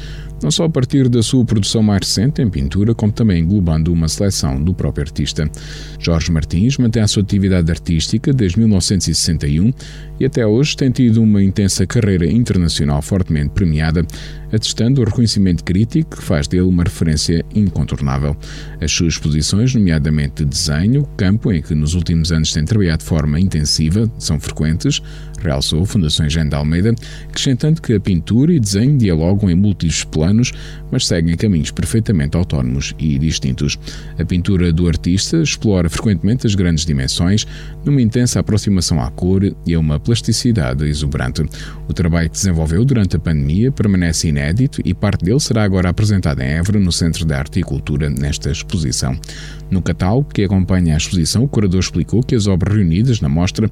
não 0.44 0.52
só 0.52 0.66
a 0.66 0.70
partir 0.70 1.08
da 1.08 1.24
sua 1.24 1.46
produção 1.46 1.82
mais 1.82 2.02
recente 2.02 2.42
em 2.42 2.50
pintura, 2.50 2.94
como 2.94 3.12
também 3.12 3.42
englobando 3.42 3.92
uma 3.92 4.10
seleção 4.10 4.62
do 4.62 4.74
próprio 4.74 5.06
artista. 5.06 5.50
Jorge 5.98 6.32
Martins 6.32 6.78
mantém 6.78 7.02
a 7.02 7.08
sua 7.08 7.24
atividade 7.24 7.72
artística 7.72 8.34
desde 8.34 8.60
1961 8.60 9.74
e 10.20 10.26
até 10.26 10.46
hoje 10.46 10.76
tem 10.76 10.92
tido 10.92 11.24
uma 11.24 11.42
intensa 11.42 11.88
carreira 11.88 12.26
internacional 12.26 13.02
fortemente 13.02 13.50
premiada, 13.50 14.06
atestando 14.54 15.02
o 15.02 15.06
reconhecimento 15.06 15.64
crítico 15.64 16.18
que 16.18 16.24
faz 16.24 16.48
dele 16.48 16.64
uma 16.64 16.84
referência 16.84 17.44
incontornável. 17.56 18.38
As 18.80 18.92
suas 18.92 19.14
exposições, 19.14 19.74
nomeadamente 19.74 20.44
de 20.44 20.46
desenho, 20.46 21.08
campo 21.18 21.52
em 21.52 21.62
que 21.62 21.74
nos 21.74 21.96
últimos 21.96 22.32
anos 22.32 22.54
tem 22.54 22.64
trabalhado 22.64 23.00
de 23.00 23.06
forma 23.06 23.40
intensiva, 23.40 24.10
são 24.20 24.40
frequentes, 24.40 25.02
realçou 25.42 25.86
Fundação 25.86 26.30
Jean 26.30 26.48
de 26.48 26.56
Almeida, 26.56 26.94
acrescentando 27.28 27.82
que 27.82 27.94
a 27.94 28.00
pintura 28.00 28.54
e 28.54 28.60
desenho 28.60 28.98
dialogam 28.98 29.50
em 29.50 29.56
múltiplos 29.56 30.04
planos, 30.04 30.54
mas 30.92 31.08
seguem 31.08 31.36
caminhos 31.36 31.72
perfeitamente 31.72 32.38
autónomos 32.38 32.94
e 32.98 33.18
distintos. 33.18 33.78
A 34.18 34.24
pintura 34.24 34.72
do 34.72 34.88
artista 34.88 35.38
explora 35.38 35.90
frequentemente 35.90 36.48
as 36.48 36.56
grandes 36.56 36.86
dimensões, 36.86 37.46
numa 37.84 38.02
intensa 38.02 38.40
aproximação 38.40 39.02
à 39.02 39.10
cor 39.12 39.44
e 39.66 39.74
a 39.74 39.80
uma 39.80 40.00
plasticidade 40.00 40.86
exuberante. 40.86 41.44
O 41.88 41.94
trabalho 41.94 42.30
que 42.30 42.36
desenvolveu 42.36 42.86
durante 42.86 43.16
a 43.16 43.20
pandemia 43.20 43.72
permanece 43.72 44.30
inédito 44.30 44.43
inédito 44.44 44.82
e 44.84 44.94
parte 44.94 45.24
dele 45.24 45.40
será 45.40 45.64
agora 45.64 45.90
apresentado 45.90 46.42
em 46.42 46.48
Évora, 46.48 46.80
no 46.80 46.92
Centro 46.92 47.26
de 47.26 47.34
Arte 47.34 47.60
e 47.60 47.64
Cultura, 47.64 48.10
nesta 48.10 48.52
exposição. 48.52 49.18
No 49.72 49.82
catálogo 49.82 50.30
que 50.34 50.44
acompanha 50.44 50.94
a 50.94 50.98
exposição, 50.98 51.44
o 51.44 51.48
curador 51.48 51.80
explicou 51.80 52.22
que 52.22 52.36
as 52.36 52.46
obras 52.46 52.76
reunidas 52.76 53.22
na 53.22 53.30
mostra 53.30 53.70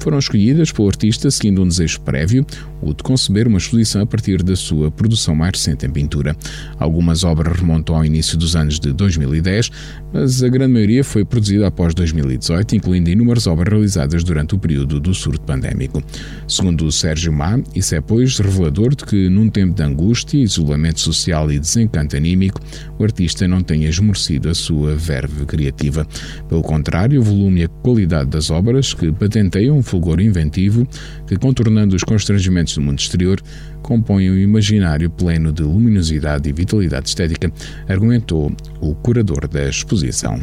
foram 0.00 0.18
escolhidas 0.18 0.72
pelo 0.72 0.88
artista 0.88 1.30
seguindo 1.30 1.62
um 1.62 1.68
desejo 1.68 2.00
prévio, 2.00 2.44
o 2.82 2.92
de 2.92 3.02
conceber 3.02 3.46
uma 3.46 3.58
exposição 3.58 4.02
a 4.02 4.06
partir 4.06 4.42
da 4.42 4.56
sua 4.56 4.90
produção 4.90 5.34
mais 5.34 5.52
recente 5.52 5.86
em 5.86 5.90
pintura. 5.90 6.36
Algumas 6.78 7.22
obras 7.22 7.56
remontam 7.56 7.96
ao 7.96 8.04
início 8.04 8.36
dos 8.36 8.56
anos 8.56 8.80
de 8.80 8.92
2010, 8.92 9.70
mas 10.12 10.42
a 10.42 10.48
grande 10.48 10.72
maioria 10.72 11.04
foi 11.04 11.24
produzida 11.24 11.66
após 11.66 11.94
2018, 11.94 12.76
incluindo 12.76 13.10
inúmeras 13.10 13.46
obras 13.46 13.72
realizadas 13.72 14.24
durante 14.24 14.54
o 14.54 14.58
período 14.58 14.98
do 14.98 15.14
surto 15.14 15.40
pandémico. 15.42 16.02
Segundo 16.48 16.90
Sérgio 16.90 17.32
Má, 17.32 17.60
isso 17.74 17.94
é, 17.94 18.00
pois, 18.00 18.38
revelador 18.38 18.94
de 18.94 19.04
que, 19.04 19.28
num 19.28 19.48
tempo 19.48 19.74
de 19.74 19.82
angústia, 19.82 20.13
isolamento 20.34 21.00
social 21.00 21.50
e 21.50 21.58
desencanto 21.58 22.16
anímico, 22.16 22.60
o 22.98 23.04
artista 23.04 23.48
não 23.48 23.62
tenha 23.62 23.88
esmorecido 23.88 24.48
a 24.48 24.54
sua 24.54 24.94
verve 24.94 25.44
criativa. 25.44 26.06
Pelo 26.48 26.62
contrário, 26.62 27.20
o 27.20 27.24
volume 27.24 27.60
e 27.60 27.64
a 27.64 27.68
qualidade 27.68 28.30
das 28.30 28.50
obras, 28.50 28.94
que 28.94 29.10
patenteiam 29.12 29.76
um 29.76 29.82
fulgor 29.82 30.20
inventivo, 30.20 30.86
que, 31.26 31.36
contornando 31.36 31.96
os 31.96 32.04
constrangimentos 32.04 32.74
do 32.74 32.80
mundo 32.80 32.98
exterior, 32.98 33.40
compõem 33.82 34.30
um 34.30 34.38
imaginário 34.38 35.10
pleno 35.10 35.52
de 35.52 35.62
luminosidade 35.62 36.48
e 36.48 36.52
vitalidade 36.52 37.08
estética, 37.08 37.52
argumentou 37.88 38.52
o 38.80 38.94
curador 38.94 39.48
da 39.48 39.68
exposição. 39.68 40.42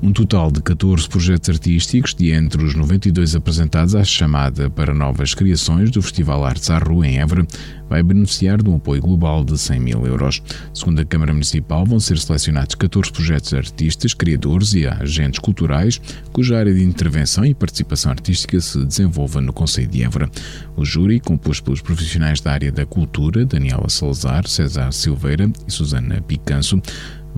Um 0.00 0.12
total 0.12 0.52
de 0.52 0.62
14 0.62 1.08
projetos 1.08 1.50
artísticos, 1.50 2.14
de 2.14 2.30
entre 2.30 2.62
os 2.62 2.72
92 2.72 3.34
apresentados 3.34 3.96
à 3.96 4.04
chamada 4.04 4.70
para 4.70 4.94
novas 4.94 5.34
criações 5.34 5.90
do 5.90 6.00
Festival 6.00 6.44
Artes 6.44 6.70
à 6.70 6.78
Rua 6.78 7.04
em 7.04 7.18
Évora, 7.18 7.44
vai 7.90 8.00
beneficiar 8.00 8.62
de 8.62 8.70
um 8.70 8.76
apoio 8.76 9.02
global 9.02 9.44
de 9.44 9.58
100 9.58 9.80
mil 9.80 10.06
euros. 10.06 10.40
Segundo 10.72 11.00
a 11.00 11.04
Câmara 11.04 11.32
Municipal, 11.32 11.84
vão 11.84 11.98
ser 11.98 12.16
selecionados 12.16 12.76
14 12.76 13.10
projetos 13.10 13.50
de 13.50 13.56
artistas, 13.56 14.14
criadores 14.14 14.72
e 14.74 14.86
agentes 14.86 15.40
culturais, 15.40 16.00
cuja 16.32 16.58
área 16.58 16.72
de 16.72 16.84
intervenção 16.84 17.44
e 17.44 17.52
participação 17.52 18.12
artística 18.12 18.60
se 18.60 18.84
desenvolva 18.84 19.40
no 19.40 19.52
Conselho 19.52 19.88
de 19.88 20.04
Évora. 20.04 20.30
O 20.76 20.84
júri, 20.84 21.18
composto 21.18 21.64
pelos 21.64 21.80
profissionais 21.80 22.40
da 22.40 22.52
área 22.52 22.70
da 22.70 22.86
cultura, 22.86 23.44
Daniela 23.44 23.88
Salazar, 23.88 24.46
César 24.46 24.92
Silveira 24.92 25.50
e 25.66 25.72
Susana 25.72 26.22
Picanso, 26.22 26.80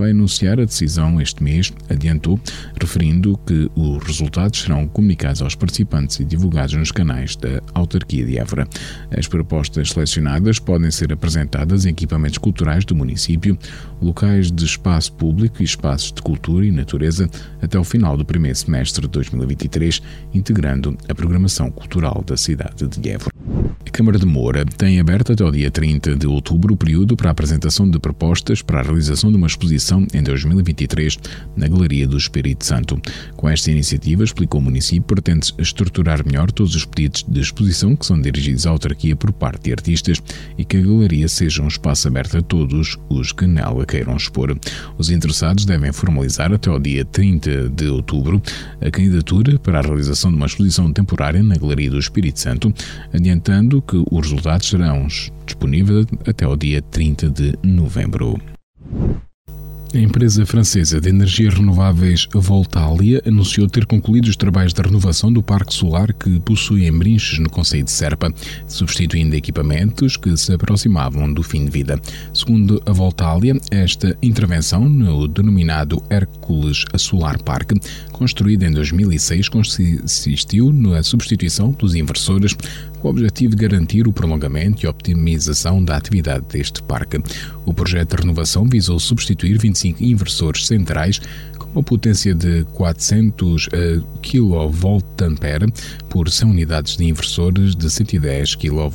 vai 0.00 0.12
anunciar 0.12 0.58
a 0.58 0.64
decisão 0.64 1.20
este 1.20 1.42
mês, 1.42 1.70
adiantou, 1.88 2.40
referindo 2.80 3.38
que 3.46 3.70
os 3.76 4.02
resultados 4.02 4.62
serão 4.62 4.88
comunicados 4.88 5.42
aos 5.42 5.54
participantes 5.54 6.18
e 6.20 6.24
divulgados 6.24 6.74
nos 6.74 6.90
canais 6.90 7.36
da 7.36 7.60
autarquia 7.74 8.24
de 8.24 8.38
Évora. 8.38 8.66
As 9.16 9.28
propostas 9.28 9.90
selecionadas 9.90 10.58
podem 10.58 10.90
ser 10.90 11.12
apresentadas 11.12 11.84
em 11.84 11.90
equipamentos 11.90 12.38
culturais 12.38 12.82
do 12.84 12.96
município, 12.96 13.58
locais 14.00 14.50
de 14.50 14.64
espaço 14.64 15.12
público 15.12 15.60
e 15.60 15.64
espaços 15.64 16.12
de 16.12 16.22
cultura 16.22 16.64
e 16.64 16.70
natureza 16.70 17.28
até 17.60 17.78
o 17.78 17.84
final 17.84 18.16
do 18.16 18.24
primeiro 18.24 18.56
semestre 18.56 19.02
de 19.02 19.08
2023, 19.08 20.00
integrando 20.32 20.96
a 21.08 21.14
programação 21.14 21.70
cultural 21.70 22.24
da 22.26 22.38
cidade 22.38 22.88
de 22.88 23.10
Évora. 23.10 23.29
Câmara 23.92 24.18
de 24.18 24.24
Moura 24.24 24.64
tem 24.64 25.00
aberto 25.00 25.32
até 25.32 25.44
o 25.44 25.50
dia 25.50 25.70
30 25.70 26.16
de 26.16 26.26
outubro 26.26 26.74
o 26.74 26.76
período 26.76 27.16
para 27.16 27.28
a 27.28 27.32
apresentação 27.32 27.90
de 27.90 27.98
propostas 27.98 28.62
para 28.62 28.80
a 28.80 28.82
realização 28.82 29.30
de 29.30 29.36
uma 29.36 29.46
exposição 29.46 30.06
em 30.14 30.22
2023 30.22 31.18
na 31.56 31.66
Galeria 31.66 32.06
do 32.06 32.16
Espírito 32.16 32.64
Santo. 32.64 33.00
Com 33.36 33.48
esta 33.48 33.70
iniciativa, 33.70 34.22
explicou 34.22 34.60
o 34.60 34.64
município, 34.64 35.02
pretende 35.02 35.52
estruturar 35.58 36.24
melhor 36.24 36.52
todos 36.52 36.74
os 36.76 36.84
pedidos 36.84 37.24
de 37.28 37.40
exposição 37.40 37.96
que 37.96 38.06
são 38.06 38.20
dirigidos 38.20 38.66
à 38.66 38.70
autarquia 38.70 39.16
por 39.16 39.32
parte 39.32 39.64
de 39.64 39.72
artistas 39.72 40.22
e 40.56 40.64
que 40.64 40.76
a 40.76 40.80
galeria 40.80 41.28
seja 41.28 41.62
um 41.62 41.68
espaço 41.68 42.06
aberto 42.06 42.38
a 42.38 42.42
todos 42.42 42.96
os 43.08 43.32
que 43.32 43.46
nela 43.46 43.84
queiram 43.84 44.16
expor. 44.16 44.56
Os 44.96 45.10
interessados 45.10 45.64
devem 45.64 45.92
formalizar 45.92 46.52
até 46.52 46.70
o 46.70 46.78
dia 46.78 47.04
30 47.04 47.68
de 47.68 47.88
outubro 47.88 48.40
a 48.80 48.90
candidatura 48.90 49.58
para 49.58 49.80
a 49.80 49.82
realização 49.82 50.30
de 50.30 50.36
uma 50.36 50.46
exposição 50.46 50.92
temporária 50.92 51.42
na 51.42 51.56
Galeria 51.56 51.90
do 51.90 51.98
Espírito 51.98 52.38
Santo, 52.38 52.72
adiantando 53.12 53.79
que 53.80 54.02
os 54.10 54.20
resultados 54.22 54.68
serão 54.68 55.06
disponíveis 55.44 56.06
até 56.26 56.46
o 56.46 56.56
dia 56.56 56.82
30 56.82 57.30
de 57.30 57.58
novembro. 57.62 58.38
A 59.92 59.98
empresa 59.98 60.46
francesa 60.46 61.00
de 61.00 61.08
energias 61.08 61.54
renováveis 61.54 62.28
Voltalia 62.32 63.20
anunciou 63.26 63.66
ter 63.66 63.84
concluído 63.86 64.28
os 64.28 64.36
trabalhos 64.36 64.72
de 64.72 64.80
renovação 64.80 65.32
do 65.32 65.42
parque 65.42 65.74
solar 65.74 66.12
que 66.12 66.38
possui 66.38 66.86
em 66.86 66.96
Brinches, 66.96 67.40
no 67.40 67.50
Conselho 67.50 67.82
de 67.82 67.90
Serpa, 67.90 68.32
substituindo 68.68 69.34
equipamentos 69.34 70.16
que 70.16 70.36
se 70.36 70.52
aproximavam 70.52 71.32
do 71.32 71.42
fim 71.42 71.64
de 71.64 71.72
vida. 71.72 72.00
Segundo 72.32 72.80
a 72.86 72.92
Voltalia, 72.92 73.56
esta 73.68 74.16
intervenção 74.22 74.88
no 74.88 75.26
denominado 75.26 76.00
Hércules 76.08 76.84
Solar 76.96 77.42
Park, 77.42 77.72
construída 78.12 78.66
em 78.66 78.72
2006, 78.72 79.48
consistiu 79.48 80.72
na 80.72 81.02
substituição 81.02 81.72
dos 81.72 81.96
inversores 81.96 82.56
com 83.00 83.08
o 83.08 83.10
objetivo 83.10 83.56
de 83.56 83.66
garantir 83.66 84.06
o 84.06 84.12
prolongamento 84.12 84.84
e 84.84 84.88
optimização 84.88 85.82
da 85.84 85.96
atividade 85.96 86.44
deste 86.48 86.82
parque. 86.82 87.18
O 87.64 87.72
projeto 87.72 88.16
de 88.16 88.22
renovação 88.22 88.68
visou 88.68 88.98
substituir 88.98 89.58
25 89.58 90.02
inversores 90.04 90.66
centrais 90.66 91.20
com 91.58 91.66
uma 91.70 91.82
potência 91.82 92.34
de 92.34 92.64
400 92.72 93.68
kVA 94.22 94.70
por 96.08 96.28
100 96.28 96.50
unidades 96.50 96.96
de 96.96 97.04
inversores 97.04 97.74
de 97.74 97.90
110 97.90 98.56
kVA, 98.56 98.90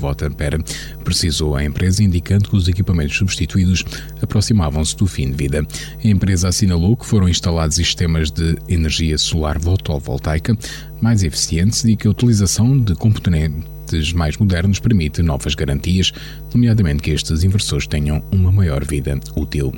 precisou 1.04 1.56
a 1.56 1.64
empresa, 1.64 2.04
indicando 2.04 2.50
que 2.50 2.56
os 2.56 2.68
equipamentos 2.68 3.16
substituídos 3.16 3.84
aproximavam-se 4.22 4.96
do 4.98 5.08
fim 5.08 5.32
de 5.32 5.38
vida. 5.38 5.66
A 6.04 6.08
empresa 6.08 6.50
assinalou 6.50 6.96
que 6.98 7.06
foram 7.06 7.30
instalados 7.30 7.76
sistemas 7.76 8.32
de 8.32 8.58
energia 8.68 9.18
solar 9.18 9.60
fotovoltaica 9.60 10.58
mais 11.02 11.24
eficientes 11.24 11.84
e 11.86 11.96
que 11.96 12.08
a 12.08 12.12
utilização 12.12 12.78
de 12.78 12.96
componentes 12.96 13.75
mais 14.14 14.38
modernos 14.38 14.80
permite 14.80 15.22
novas 15.22 15.56
garantias, 15.56 16.12
nomeadamente 16.54 17.04
que 17.04 17.12
estes 17.12 17.44
inversores 17.44 17.88
tenham 17.88 18.24
uma 18.32 18.52
maior 18.52 18.84
vida 18.84 19.20
útil. 19.36 19.74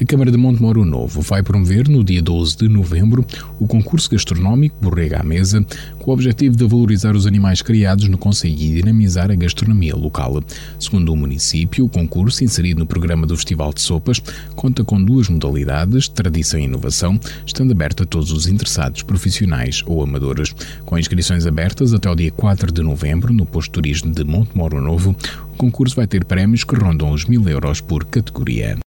A 0.00 0.04
Câmara 0.06 0.30
de 0.30 0.38
Montemoro 0.38 0.82
Novo 0.82 1.20
vai 1.20 1.42
promover, 1.42 1.86
no 1.86 2.02
dia 2.02 2.22
12 2.22 2.56
de 2.56 2.68
novembro, 2.70 3.22
o 3.58 3.66
concurso 3.66 4.08
gastronómico 4.08 4.74
Borrega 4.80 5.20
à 5.20 5.22
Mesa, 5.22 5.62
com 5.98 6.10
o 6.10 6.14
objetivo 6.14 6.56
de 6.56 6.66
valorizar 6.66 7.14
os 7.14 7.26
animais 7.26 7.60
criados 7.60 8.08
no 8.08 8.16
Conselho 8.16 8.54
e 8.54 8.76
dinamizar 8.76 9.30
a 9.30 9.34
gastronomia 9.34 9.94
local. 9.94 10.42
Segundo 10.78 11.12
o 11.12 11.16
município, 11.16 11.84
o 11.84 11.88
concurso, 11.90 12.42
inserido 12.42 12.78
no 12.78 12.86
programa 12.86 13.26
do 13.26 13.36
Festival 13.36 13.74
de 13.74 13.82
Sopas, 13.82 14.22
conta 14.56 14.82
com 14.82 15.04
duas 15.04 15.28
modalidades, 15.28 16.08
tradição 16.08 16.58
e 16.58 16.64
inovação, 16.64 17.20
estando 17.44 17.72
aberto 17.72 18.04
a 18.04 18.06
todos 18.06 18.32
os 18.32 18.46
interessados, 18.46 19.02
profissionais 19.02 19.82
ou 19.84 20.02
amadores. 20.02 20.54
Com 20.86 20.98
inscrições 20.98 21.46
abertas 21.46 21.92
até 21.92 22.08
o 22.08 22.14
dia 22.14 22.32
4 22.32 22.72
de 22.72 22.80
novembro, 22.80 23.34
no 23.34 23.44
posto 23.44 23.68
de 23.68 23.72
turismo 23.72 24.12
de 24.12 24.24
Montemoro 24.24 24.80
Novo, 24.80 25.14
o 25.52 25.56
concurso 25.58 25.94
vai 25.94 26.06
ter 26.06 26.24
prémios 26.24 26.64
que 26.64 26.74
rondam 26.74 27.12
os 27.12 27.26
mil 27.26 27.46
euros 27.46 27.82
por 27.82 28.06
categoria. 28.06 28.78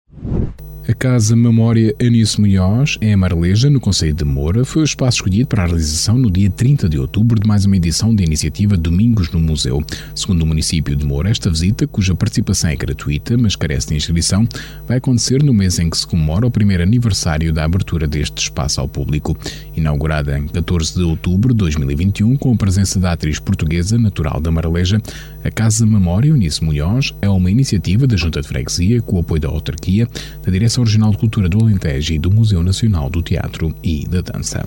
A 0.86 0.94
Casa 0.94 1.34
Memória 1.34 1.96
Anísio 1.98 2.42
Munhoz, 2.42 2.98
em 3.00 3.13
Amareleja, 3.13 3.70
no 3.70 3.80
Conselho 3.80 4.13
de 4.13 4.25
Moura, 4.25 4.66
foi 4.66 4.82
o 4.82 4.84
espaço 4.84 5.20
escolhido 5.20 5.48
para 5.48 5.63
a 5.63 5.66
realização 5.66 6.18
no 6.18 6.30
dia 6.30 6.50
30 6.50 6.90
de 6.90 7.00
outubro 7.00 7.40
de 7.40 7.48
mais 7.48 7.63
uma 7.63 7.78
edição 7.78 8.13
da 8.13 8.22
iniciativa 8.22 8.75
Domingos 8.75 9.32
no 9.32 9.40
Museu. 9.40 9.82
Segundo 10.13 10.42
o 10.42 10.46
município 10.46 10.94
de 10.94 11.06
Moura, 11.06 11.30
esta 11.30 11.50
visita, 11.50 11.88
cuja 11.88 12.13
participação 12.13 12.70
é 12.70 12.75
gratuita, 12.75 13.38
mas 13.38 13.56
carece 13.56 13.88
de 13.88 13.96
inscrição, 13.96 14.46
vai 14.86 14.98
acontecer 14.98 15.42
no 15.42 15.54
mês 15.54 15.80
em 15.80 15.90
que 15.90 15.98
se 15.98 16.06
comemora 16.06 16.48
o 16.48 16.52
primeiro 16.52 16.84
aniversário 16.84 17.54
da 17.54 17.63
abertura 17.63 18.06
deste 18.06 18.44
espaço 18.44 18.82
ao 18.82 18.88
público. 18.90 19.38
Inaugurada 19.78 20.38
em 20.38 20.50
14 20.50 20.96
de 20.96 21.04
outubro 21.04 21.54
de 21.54 21.60
2021, 21.60 22.36
com 22.36 22.52
a 22.52 22.58
presença 22.58 23.00
da 23.00 23.13
atriz 23.13 23.40
portuguesa 23.40 23.98
natural 23.98 24.42
da 24.42 24.50
Amareleja, 24.50 25.02
a 25.46 25.50
Casa 25.50 25.86
Memória 25.86 26.34
Anísio 26.34 26.66
Munhoz 26.66 27.13
é 27.22 27.30
uma 27.30 27.50
iniciativa 27.50 28.06
da 28.06 28.18
Junta 28.18 28.42
de 28.42 28.50
Freguesia, 28.50 29.02
com 29.02 29.16
o 29.16 29.20
apoio 29.20 29.40
da 29.40 29.48
autarquia, 29.48 30.06
da 30.44 30.52
Direção 30.52 30.73
Regional 30.82 31.12
de 31.12 31.18
Cultura 31.18 31.48
do 31.48 31.60
Alentejo 31.60 32.13
e 32.13 32.20
do 32.20 32.32
Museu 32.32 32.63
Nacional 32.63 33.10
do 33.10 33.22
Teatro 33.22 33.75
e 33.84 34.08
da 34.08 34.22
Dança. 34.22 34.63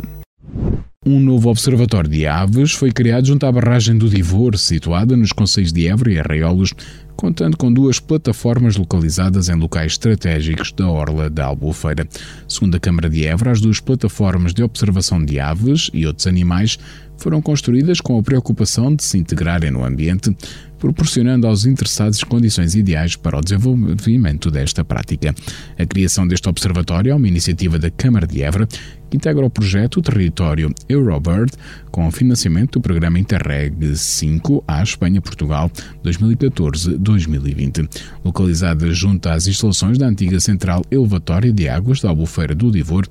Um 1.09 1.21
novo 1.21 1.49
observatório 1.51 2.11
de 2.11 2.27
aves 2.27 2.73
foi 2.73 2.91
criado 2.91 3.29
junto 3.29 3.47
à 3.47 3.53
barragem 3.53 3.97
do 3.97 4.09
Divor, 4.09 4.59
situada 4.59 5.17
nos 5.17 5.31
concelhos 5.31 5.73
de 5.73 5.87
Évora 5.87 6.13
e 6.13 6.19
Arraiolos, 6.19 6.75
contando 7.15 7.57
com 7.57 7.73
duas 7.73 8.01
plataformas 8.01 8.77
localizadas 8.77 9.49
em 9.49 9.55
locais 9.55 9.93
estratégicos 9.93 10.73
da 10.73 10.89
Orla 10.89 11.31
da 11.31 11.47
Albufeira. 11.47 12.09
Segundo 12.49 12.75
a 12.75 12.81
Câmara 12.81 13.09
de 13.09 13.25
Évora, 13.25 13.53
as 13.53 13.61
duas 13.61 13.79
plataformas 13.79 14.53
de 14.53 14.65
observação 14.65 15.25
de 15.25 15.39
aves 15.39 15.91
e 15.95 16.05
outros 16.05 16.27
animais 16.27 16.77
foram 17.17 17.41
construídas 17.41 18.01
com 18.01 18.19
a 18.19 18.23
preocupação 18.23 18.95
de 18.95 19.05
se 19.05 19.17
integrarem 19.17 19.71
no 19.71 19.85
ambiente, 19.85 20.37
proporcionando 20.79 21.47
aos 21.47 21.65
interessados 21.65 22.23
condições 22.25 22.75
ideais 22.75 23.17
para 23.17 23.39
o 23.39 23.41
desenvolvimento 23.41 24.51
desta 24.51 24.85
prática. 24.85 25.35
A 25.79 25.87
criação 25.87 26.27
deste 26.27 26.49
observatório 26.49 27.13
é 27.13 27.15
uma 27.15 27.29
iniciativa 27.29 27.79
da 27.79 27.91
Câmara 27.91 28.27
de 28.27 28.43
Évora 28.43 28.69
que 29.09 29.17
integra 29.17 29.45
o 29.45 29.51
projeto 29.51 30.03
Território 30.03 30.75
Eurobird 30.89 31.53
com 31.91 32.07
o 32.07 32.11
financiamento 32.11 32.73
do 32.73 32.81
programa 32.81 33.19
Interreg 33.19 33.97
5 33.97 34.65
à 34.67 34.83
Espanha-Portugal 34.83 35.71
2014-2020. 36.05 37.89
Localizada 38.25 38.93
junto 38.93 39.29
às 39.29 39.47
instalações 39.47 39.99
da 39.99 40.07
antiga 40.07 40.41
central 40.41 40.83
elevatória 40.91 41.53
de 41.53 41.69
águas 41.69 42.01
da 42.01 42.09
Albufeira 42.09 42.55
do 42.55 42.71
Divor, 42.71 43.07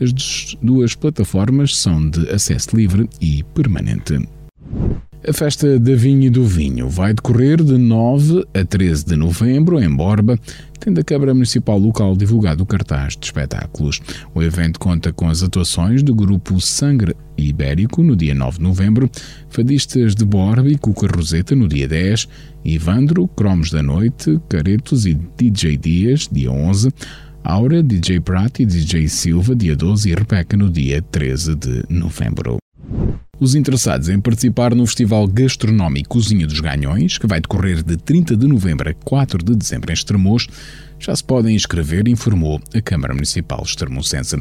as 0.00 0.56
duas 0.62 0.94
plataformas 0.94 1.76
são 1.76 2.08
de 2.08 2.28
acesso 2.30 2.76
livre 2.76 3.08
e 3.20 3.42
permanente. 3.54 4.28
A 5.26 5.32
festa 5.32 5.80
da 5.80 5.96
Vinha 5.96 6.28
e 6.28 6.30
do 6.30 6.44
Vinho 6.44 6.88
vai 6.88 7.12
decorrer 7.12 7.62
de 7.62 7.76
9 7.76 8.46
a 8.54 8.64
13 8.64 9.04
de 9.04 9.16
novembro 9.16 9.82
em 9.82 9.90
Borba, 9.90 10.38
tendo 10.78 11.00
a 11.00 11.04
Câmara 11.04 11.34
Municipal 11.34 11.76
local 11.76 12.16
divulgado 12.16 12.62
o 12.62 12.66
cartaz 12.66 13.16
de 13.16 13.26
espetáculos. 13.26 14.00
O 14.32 14.40
evento 14.40 14.78
conta 14.78 15.12
com 15.12 15.28
as 15.28 15.42
atuações 15.42 16.04
do 16.04 16.14
grupo 16.14 16.60
Sangre 16.60 17.16
Ibérico 17.36 18.02
no 18.02 18.14
dia 18.14 18.32
9 18.32 18.58
de 18.58 18.62
novembro, 18.62 19.10
Fadistas 19.50 20.14
de 20.14 20.24
Borba 20.24 20.68
e 20.68 20.78
Cuca 20.78 21.08
Roseta 21.08 21.54
no 21.56 21.66
dia 21.66 21.88
10, 21.88 22.28
Ivandro, 22.64 23.26
Cromos 23.26 23.72
da 23.72 23.82
Noite, 23.82 24.40
Caretos 24.48 25.04
e 25.04 25.18
DJ 25.36 25.76
Dias, 25.76 26.28
dia 26.30 26.52
11, 26.52 26.90
Aura, 27.42 27.82
DJ 27.82 28.20
Prat 28.20 28.60
e 28.60 28.64
DJ 28.64 29.08
Silva, 29.08 29.54
dia 29.56 29.74
12 29.74 30.10
e 30.10 30.14
Rebeca 30.14 30.56
no 30.56 30.70
dia 30.70 31.02
13 31.02 31.56
de 31.56 31.84
novembro. 31.90 32.58
Os 33.40 33.54
interessados 33.54 34.08
em 34.08 34.20
participar 34.20 34.74
no 34.74 34.84
Festival 34.84 35.24
Gastronómico 35.28 36.08
Cozinha 36.08 36.44
dos 36.44 36.58
Ganhões, 36.58 37.18
que 37.18 37.26
vai 37.26 37.40
decorrer 37.40 37.84
de 37.84 37.96
30 37.96 38.36
de 38.36 38.48
novembro 38.48 38.90
a 38.90 38.94
4 38.94 39.44
de 39.44 39.54
dezembro 39.54 39.92
em 39.92 39.94
Estremoz, 39.94 40.48
já 40.98 41.14
se 41.14 41.22
podem 41.22 41.54
inscrever, 41.54 42.08
informou 42.08 42.60
a 42.74 42.80
Câmara 42.80 43.14
Municipal 43.14 43.62
Extremocense. 43.64 44.36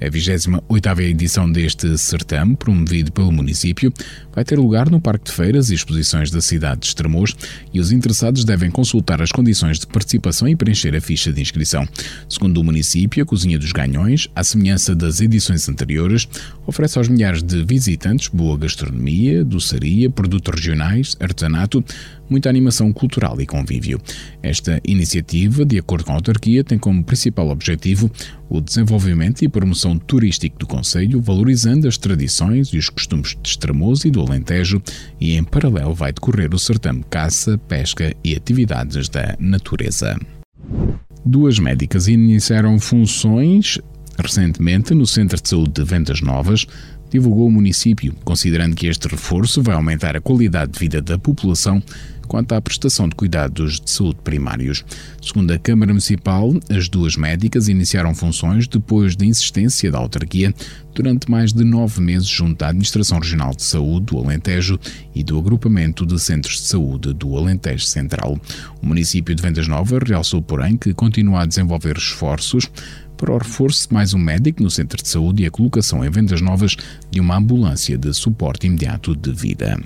A 0.00 0.04
28ª 0.04 1.00
edição 1.00 1.50
deste 1.50 1.98
certame, 1.98 2.56
promovido 2.56 3.12
pelo 3.12 3.32
município, 3.32 3.92
vai 4.32 4.44
ter 4.44 4.58
lugar 4.58 4.88
no 4.88 5.00
Parque 5.00 5.26
de 5.26 5.32
Feiras 5.32 5.70
e 5.70 5.74
Exposições 5.74 6.30
da 6.30 6.40
cidade 6.40 6.80
de 6.80 6.86
Estremoz 6.86 7.34
e 7.74 7.80
os 7.80 7.92
interessados 7.92 8.44
devem 8.44 8.70
consultar 8.70 9.20
as 9.20 9.32
condições 9.32 9.78
de 9.78 9.86
participação 9.86 10.48
e 10.48 10.56
preencher 10.56 10.94
a 10.94 11.00
ficha 11.00 11.32
de 11.32 11.40
inscrição. 11.40 11.86
Segundo 12.28 12.58
o 12.58 12.64
município, 12.64 13.22
a 13.22 13.26
Cozinha 13.26 13.58
dos 13.58 13.72
Ganhões, 13.72 14.28
à 14.34 14.44
semelhança 14.44 14.94
das 14.94 15.20
edições 15.20 15.68
anteriores, 15.68 16.28
oferece 16.66 16.98
aos 16.98 17.08
milhares 17.08 17.42
de 17.42 17.64
visitantes 17.64 18.28
boa 18.28 18.56
gastronomia, 18.56 19.44
doçaria, 19.44 20.08
produtos 20.08 20.54
regionais, 20.54 21.16
artesanato, 21.20 21.84
muita 22.28 22.48
animação 22.48 22.92
cultural 22.92 23.40
e 23.40 23.46
convívio. 23.46 24.00
Esta 24.42 24.80
iniciativa, 24.84 25.64
de 25.64 25.78
acordo 25.78 26.04
com 26.04 26.12
a 26.12 26.14
autarquia, 26.16 26.64
tem 26.64 26.78
como 26.78 27.04
principal 27.04 27.48
objetivo 27.48 28.10
o 28.48 28.60
desenvolvimento 28.60 29.42
e 29.42 29.48
promoção 29.48 29.98
turístico 29.98 30.58
do 30.58 30.66
Conselho, 30.66 31.20
valorizando 31.20 31.86
as 31.86 31.98
tradições 31.98 32.68
e 32.68 32.78
os 32.78 32.88
costumes 32.88 33.36
de 33.42 33.48
Estremoz 33.48 34.04
e 34.04 34.10
do 34.10 34.20
Alentejo, 34.20 34.82
e 35.20 35.34
em 35.34 35.44
paralelo 35.44 35.94
vai 35.94 36.12
decorrer 36.12 36.54
o 36.54 36.58
certame 36.58 37.04
caça, 37.08 37.58
pesca 37.58 38.14
e 38.24 38.34
atividades 38.34 39.08
da 39.08 39.36
natureza. 39.38 40.18
Duas 41.24 41.58
médicas 41.58 42.08
iniciaram 42.08 42.78
funções 42.78 43.78
recentemente 44.20 44.94
no 44.94 45.06
Centro 45.06 45.40
de 45.40 45.48
Saúde 45.48 45.72
de 45.74 45.84
Ventas 45.84 46.20
Novas, 46.20 46.66
divulgou 47.10 47.46
o 47.46 47.50
município, 47.50 48.14
considerando 48.24 48.74
que 48.74 48.86
este 48.86 49.08
reforço 49.08 49.62
vai 49.62 49.74
aumentar 49.74 50.16
a 50.16 50.20
qualidade 50.20 50.72
de 50.72 50.78
vida 50.78 51.00
da 51.00 51.18
população 51.18 51.82
quanto 52.28 52.52
à 52.52 52.60
prestação 52.60 53.08
de 53.08 53.16
cuidados 53.16 53.80
de 53.80 53.90
saúde 53.90 54.20
primários. 54.22 54.84
Segundo 55.20 55.50
a 55.50 55.58
Câmara 55.58 55.92
Municipal, 55.92 56.52
as 56.70 56.88
duas 56.88 57.16
médicas 57.16 57.66
iniciaram 57.66 58.14
funções 58.14 58.68
depois 58.68 59.16
da 59.16 59.24
insistência 59.24 59.90
da 59.90 59.98
autarquia 59.98 60.54
durante 60.94 61.30
mais 61.30 61.52
de 61.52 61.64
nove 61.64 62.00
meses 62.00 62.28
junto 62.28 62.62
à 62.62 62.68
Administração 62.68 63.18
Regional 63.18 63.54
de 63.54 63.62
Saúde 63.62 64.06
do 64.06 64.18
Alentejo 64.18 64.78
e 65.14 65.24
do 65.24 65.38
Agrupamento 65.38 66.04
de 66.04 66.18
Centros 66.20 66.56
de 66.56 66.68
Saúde 66.68 67.12
do 67.14 67.36
Alentejo 67.36 67.84
Central. 67.84 68.38
O 68.82 68.86
município 68.86 69.34
de 69.34 69.42
Vendas 69.42 69.66
Novas 69.66 70.02
realçou, 70.06 70.42
porém, 70.42 70.76
que 70.76 70.92
continua 70.92 71.42
a 71.42 71.46
desenvolver 71.46 71.96
esforços 71.96 72.68
para 73.16 73.32
o 73.32 73.38
reforço 73.38 73.88
de 73.88 73.94
mais 73.94 74.14
um 74.14 74.18
médico 74.18 74.62
no 74.62 74.70
centro 74.70 75.02
de 75.02 75.08
saúde 75.08 75.42
e 75.42 75.46
a 75.46 75.50
colocação 75.50 76.04
em 76.04 76.10
vendas 76.10 76.40
novas 76.40 76.76
de 77.10 77.20
uma 77.20 77.36
ambulância 77.36 77.98
de 77.98 78.14
suporte 78.14 78.66
imediato 78.66 79.14
de 79.14 79.32
vida. 79.32 79.78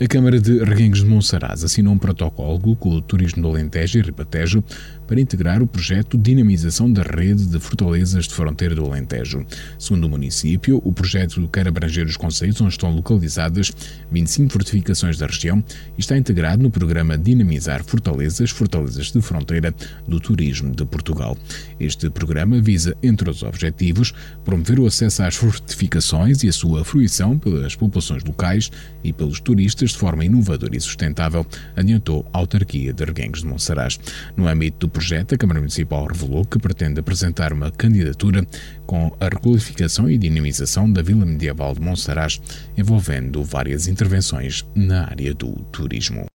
A 0.00 0.06
Câmara 0.06 0.40
de 0.40 0.62
Reguengos 0.64 1.00
de 1.00 1.06
Monsaraz 1.06 1.62
assinou 1.64 1.94
um 1.94 1.98
protocolo 1.98 2.76
com 2.76 2.90
o 2.90 3.00
Turismo 3.00 3.42
do 3.42 3.48
Alentejo 3.48 3.98
e 3.98 4.02
Ribatejo 4.02 4.62
para 5.06 5.20
integrar 5.20 5.62
o 5.62 5.66
projeto 5.66 6.16
Dinamização 6.16 6.92
da 6.92 7.02
Rede 7.02 7.46
de 7.46 7.58
Fortalezas 7.60 8.26
de 8.26 8.34
Fronteira 8.34 8.74
do 8.74 8.84
Alentejo. 8.84 9.44
Segundo 9.78 10.04
o 10.04 10.10
município, 10.10 10.80
o 10.84 10.92
projeto 10.92 11.46
quer 11.48 11.68
abranger 11.68 12.06
os 12.06 12.16
concelhos 12.16 12.60
onde 12.60 12.72
estão 12.72 12.94
localizadas 12.94 13.72
25 14.10 14.52
fortificações 14.52 15.18
da 15.18 15.26
região 15.26 15.62
e 15.96 16.00
está 16.00 16.16
integrado 16.16 16.62
no 16.62 16.70
programa 16.70 17.18
Dinamizar 17.18 17.84
Fortalezas, 17.84 18.50
Fortalezas 18.50 19.12
de 19.12 19.20
Fronteira 19.20 19.74
do 20.06 20.20
Turismo 20.20 20.74
de 20.74 20.84
Portugal. 20.84 21.36
Este 21.78 22.08
programa 22.10 22.60
visa, 22.60 22.96
entre 23.02 23.28
os 23.28 23.42
objetivos, 23.42 24.12
promover 24.44 24.80
o 24.80 24.86
acesso 24.86 25.22
às 25.22 25.34
fortificações 25.34 26.42
e 26.42 26.48
a 26.48 26.52
sua 26.52 26.84
fruição 26.84 27.38
pelas 27.38 27.74
populações 27.74 28.22
locais 28.24 28.70
e 29.02 29.12
pelos 29.12 29.40
turistas 29.40 29.90
de 29.90 29.98
forma 29.98 30.24
inovadora 30.24 30.76
e 30.76 30.80
sustentável, 30.80 31.46
adiantou 31.76 32.24
a 32.32 32.38
autarquia 32.38 32.92
de 32.92 33.04
Reguengos 33.04 33.40
de 33.40 33.46
Monsaraz. 33.46 33.98
No 34.36 34.48
âmbito 34.48 34.86
do 34.86 34.88
projeto, 34.94 35.34
a 35.34 35.38
Câmara 35.38 35.58
Municipal 35.58 36.06
revelou 36.06 36.44
que 36.44 36.56
pretende 36.56 37.00
apresentar 37.00 37.52
uma 37.52 37.68
candidatura 37.70 38.46
com 38.86 39.14
a 39.18 39.24
requalificação 39.24 40.08
e 40.08 40.16
dinamização 40.16 40.90
da 40.90 41.02
Vila 41.02 41.26
Medieval 41.26 41.74
de 41.74 41.80
Monsaraz, 41.80 42.40
envolvendo 42.78 43.42
várias 43.42 43.88
intervenções 43.88 44.64
na 44.72 45.06
área 45.06 45.34
do 45.34 45.52
turismo. 45.72 46.33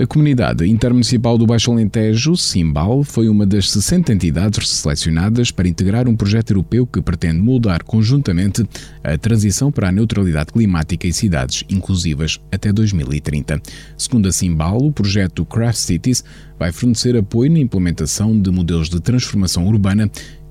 A 0.00 0.06
Comunidade 0.06 0.66
Intermunicipal 0.66 1.36
do 1.36 1.46
Baixo 1.46 1.70
Alentejo, 1.70 2.34
Simbal, 2.34 3.04
foi 3.04 3.28
uma 3.28 3.44
das 3.44 3.70
60 3.70 4.14
entidades 4.14 4.66
selecionadas 4.66 5.50
para 5.50 5.68
integrar 5.68 6.08
um 6.08 6.16
projeto 6.16 6.52
europeu 6.52 6.86
que 6.86 7.02
pretende 7.02 7.38
moldar 7.38 7.84
conjuntamente 7.84 8.66
a 9.04 9.18
transição 9.18 9.70
para 9.70 9.90
a 9.90 9.92
neutralidade 9.92 10.54
climática 10.54 11.06
e 11.06 11.12
cidades 11.12 11.64
inclusivas 11.68 12.40
até 12.50 12.72
2030. 12.72 13.60
Segundo 13.94 14.26
a 14.26 14.32
Simbal, 14.32 14.78
o 14.78 14.90
projeto 14.90 15.44
Craft 15.44 15.76
Cities 15.76 16.24
vai 16.58 16.72
fornecer 16.72 17.14
apoio 17.14 17.52
na 17.52 17.58
implementação 17.58 18.40
de 18.40 18.50
modelos 18.50 18.88
de 18.88 19.00
transformação 19.00 19.66
urbana 19.66 20.10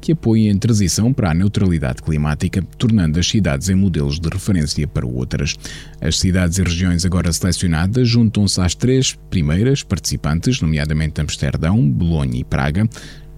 que 0.09 0.13
apoiem 0.13 0.51
a 0.51 0.57
transição 0.57 1.13
para 1.13 1.29
a 1.29 1.33
neutralidade 1.35 2.01
climática, 2.01 2.63
tornando 2.79 3.19
as 3.19 3.27
cidades 3.27 3.69
em 3.69 3.75
modelos 3.75 4.19
de 4.19 4.27
referência 4.27 4.87
para 4.87 5.05
outras. 5.05 5.55
As 6.01 6.17
cidades 6.17 6.57
e 6.57 6.63
regiões 6.63 7.05
agora 7.05 7.31
selecionadas 7.31 8.09
juntam-se 8.09 8.59
às 8.59 8.73
três 8.73 9.13
primeiras 9.29 9.83
participantes, 9.83 10.61
nomeadamente 10.61 11.21
Amsterdão, 11.21 11.87
Bolonha 11.87 12.39
e 12.39 12.43
Praga, 12.43 12.89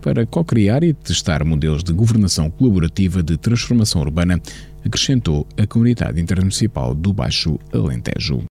para 0.02 0.26
co-criar 0.26 0.82
e 0.82 0.94
testar 0.94 1.44
modelos 1.44 1.84
de 1.84 1.92
governação 1.92 2.50
colaborativa 2.50 3.22
de 3.22 3.36
transformação 3.36 4.02
urbana, 4.02 4.42
acrescentou 4.86 5.46
a 5.58 5.68
Comunidade 5.68 6.22
Intermunicipal 6.22 6.96
do 6.96 7.12
Baixo 7.12 7.60
Alentejo. 7.74 8.46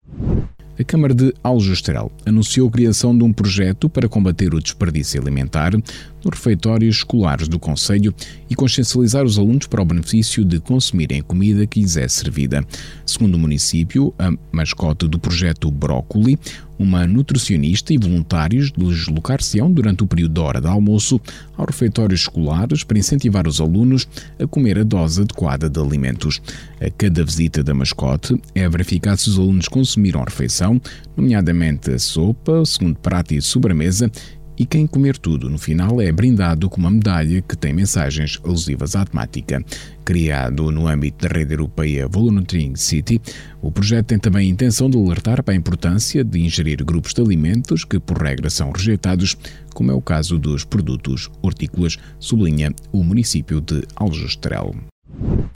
A 0.80 0.84
Câmara 0.84 1.12
de 1.12 1.34
Aljustrel 1.42 2.12
anunciou 2.24 2.68
a 2.68 2.70
criação 2.70 3.16
de 3.16 3.24
um 3.24 3.32
projeto 3.32 3.88
para 3.88 4.08
combater 4.08 4.54
o 4.54 4.62
desperdício 4.62 5.20
alimentar 5.20 5.72
nos 5.72 5.84
refeitórios 6.32 6.98
escolares 6.98 7.48
do 7.48 7.58
Conselho 7.58 8.14
e 8.48 8.54
consciencializar 8.54 9.24
os 9.24 9.38
alunos 9.38 9.66
para 9.66 9.82
o 9.82 9.84
benefício 9.84 10.44
de 10.44 10.60
consumirem 10.60 11.20
comida 11.20 11.66
que 11.66 11.80
lhes 11.80 11.96
é 11.96 12.06
servida. 12.06 12.64
Segundo 13.04 13.34
o 13.34 13.38
município, 13.38 14.14
a 14.16 14.30
mascote 14.52 15.08
do 15.08 15.18
projeto 15.18 15.68
Brócoli, 15.68 16.38
uma 16.78 17.06
nutricionista 17.06 17.92
e 17.92 17.98
voluntários 17.98 18.70
deslocar-se-ão 18.70 19.70
durante 19.72 20.04
o 20.04 20.06
período 20.06 20.34
da 20.34 20.42
hora 20.42 20.60
de 20.60 20.66
almoço 20.66 21.20
aos 21.56 21.66
refeitórios 21.66 22.20
escolares 22.20 22.84
para 22.84 22.98
incentivar 22.98 23.48
os 23.48 23.60
alunos 23.60 24.06
a 24.38 24.46
comer 24.46 24.78
a 24.78 24.84
dose 24.84 25.22
adequada 25.22 25.68
de 25.68 25.80
alimentos. 25.80 26.40
A 26.80 26.90
cada 26.90 27.24
visita 27.24 27.64
da 27.64 27.74
mascote 27.74 28.40
é 28.54 28.68
verificado 28.68 29.20
se 29.20 29.30
os 29.30 29.38
alunos 29.38 29.68
consumiram 29.68 30.20
a 30.20 30.24
refeição, 30.24 30.80
nomeadamente 31.16 31.90
a 31.90 31.98
sopa, 31.98 32.64
segundo 32.64 32.96
prato 32.96 33.34
e 33.34 33.42
sobremesa, 33.42 34.10
e 34.58 34.66
quem 34.66 34.86
comer 34.86 35.16
tudo 35.16 35.48
no 35.48 35.56
final 35.56 36.00
é 36.00 36.10
brindado 36.10 36.68
com 36.68 36.80
uma 36.80 36.90
medalha 36.90 37.40
que 37.40 37.56
tem 37.56 37.72
mensagens 37.72 38.40
alusivas 38.44 38.96
à 38.96 39.04
temática. 39.04 39.64
Criado 40.04 40.70
no 40.72 40.88
âmbito 40.88 41.28
da 41.28 41.32
rede 41.32 41.54
europeia 41.54 42.08
Volunteering 42.08 42.74
City, 42.74 43.20
o 43.62 43.70
projeto 43.70 44.06
tem 44.06 44.18
também 44.18 44.48
a 44.48 44.50
intenção 44.50 44.90
de 44.90 44.98
alertar 44.98 45.42
para 45.42 45.54
a 45.54 45.56
importância 45.56 46.24
de 46.24 46.40
ingerir 46.40 46.84
grupos 46.84 47.14
de 47.14 47.22
alimentos 47.22 47.84
que, 47.84 48.00
por 48.00 48.20
regra, 48.20 48.50
são 48.50 48.72
rejeitados, 48.72 49.36
como 49.74 49.92
é 49.92 49.94
o 49.94 50.02
caso 50.02 50.38
dos 50.38 50.64
produtos 50.64 51.30
hortícolas, 51.40 51.96
sublinha 52.18 52.74
o 52.90 53.04
município 53.04 53.60
de 53.60 53.82
Aljustrel. 53.94 54.74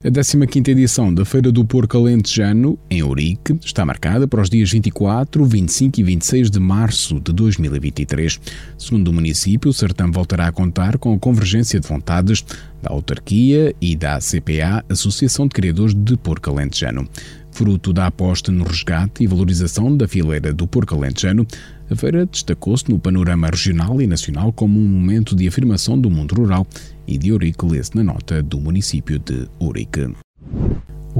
A 0.04 0.10
15ª 0.10 0.66
edição 0.66 1.14
da 1.14 1.24
Feira 1.24 1.52
do 1.52 1.64
Porco 1.64 1.96
Alentejano, 1.96 2.76
em 2.90 3.04
Ourique, 3.04 3.56
está 3.64 3.86
marcada 3.86 4.26
para 4.26 4.42
os 4.42 4.50
dias 4.50 4.68
24, 4.72 5.44
25 5.44 6.00
e 6.00 6.02
26 6.02 6.50
de 6.50 6.58
março 6.58 7.20
de 7.20 7.32
2023. 7.32 8.40
Segundo 8.76 9.08
o 9.08 9.12
município, 9.12 9.70
o 9.70 9.72
certame 9.72 10.12
voltará 10.12 10.48
a 10.48 10.52
contar 10.52 10.98
com 10.98 11.14
a 11.14 11.18
convergência 11.20 11.78
de 11.78 11.86
vontades 11.86 12.44
da 12.82 12.90
autarquia 12.90 13.72
e 13.80 13.94
da 13.94 14.18
CPA, 14.18 14.84
Associação 14.88 15.46
de 15.46 15.54
Criadores 15.54 15.94
de 15.94 16.16
Porco 16.16 16.50
Alentejano. 16.50 17.08
Fruto 17.52 17.92
da 17.92 18.06
aposta 18.06 18.50
no 18.50 18.64
resgate 18.64 19.22
e 19.22 19.26
valorização 19.26 19.94
da 19.94 20.08
fileira 20.08 20.54
do 20.54 20.66
porco 20.66 20.94
alentejano, 20.94 21.46
a 21.90 21.94
feira 21.94 22.24
destacou-se 22.24 22.90
no 22.90 22.98
panorama 22.98 23.46
regional 23.46 24.00
e 24.00 24.06
nacional 24.06 24.50
como 24.54 24.80
um 24.80 24.88
momento 24.88 25.36
de 25.36 25.46
afirmação 25.46 26.00
do 26.00 26.08
mundo 26.08 26.34
rural 26.34 26.66
e 27.06 27.18
de 27.18 27.32
Ourique 27.32 27.64
lê-se 27.64 27.94
na 27.96 28.02
nota 28.02 28.42
do 28.42 28.60
município 28.60 29.18
de 29.18 29.48
Ourique. 29.58 30.14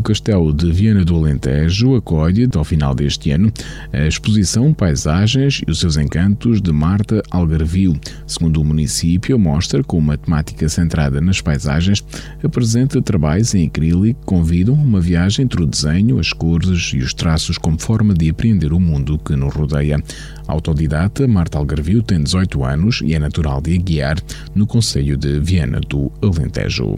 O 0.03 0.11
Castelo 0.12 0.53
de 0.53 0.73
Viana 0.73 1.05
do 1.05 1.15
Alentejo 1.15 1.95
acolhe, 1.95 2.49
ao 2.57 2.65
final 2.65 2.93
deste 2.93 3.31
ano, 3.31 3.53
a 3.93 4.05
exposição 4.05 4.75
Paisagens 4.75 5.62
e 5.65 5.71
os 5.71 5.79
seus 5.79 5.97
encantos 5.97 6.61
de 6.61 6.73
Marta 6.73 7.23
Algarvio. 7.31 7.95
Segundo 8.27 8.61
o 8.61 8.65
município, 8.65 9.37
a 9.37 9.38
mostra, 9.38 9.85
com 9.85 9.97
uma 9.97 10.19
temática 10.19 10.69
centrada 10.69 11.21
nas 11.21 11.41
paisagens, 11.41 12.05
apresenta 12.43 13.01
trabalhos 13.01 13.55
em 13.55 13.69
acrílico 13.69 14.19
que 14.19 14.27
convidam 14.27 14.75
uma 14.75 15.01
viagem 15.01 15.45
entre 15.45 15.62
o 15.62 15.67
desenho, 15.67 16.19
as 16.19 16.33
cores 16.33 16.93
e 16.95 16.99
os 16.99 17.15
traços 17.15 17.57
como 17.57 17.81
forma 17.81 18.12
de 18.12 18.29
apreender 18.29 18.73
o 18.73 18.81
mundo 18.81 19.21
que 19.21 19.37
nos 19.37 19.55
rodeia. 19.55 20.03
Autodidata, 20.49 21.29
Marta 21.29 21.59
Algarvio 21.59 22.03
tem 22.03 22.21
18 22.21 22.65
anos 22.65 23.03
e 23.05 23.15
é 23.15 23.21
natural 23.21 23.61
de 23.61 23.77
Aguiar, 23.77 24.17
no 24.53 24.67
Conselho 24.67 25.17
de 25.17 25.38
Viana 25.38 25.79
do 25.79 26.11
Alentejo. 26.21 26.97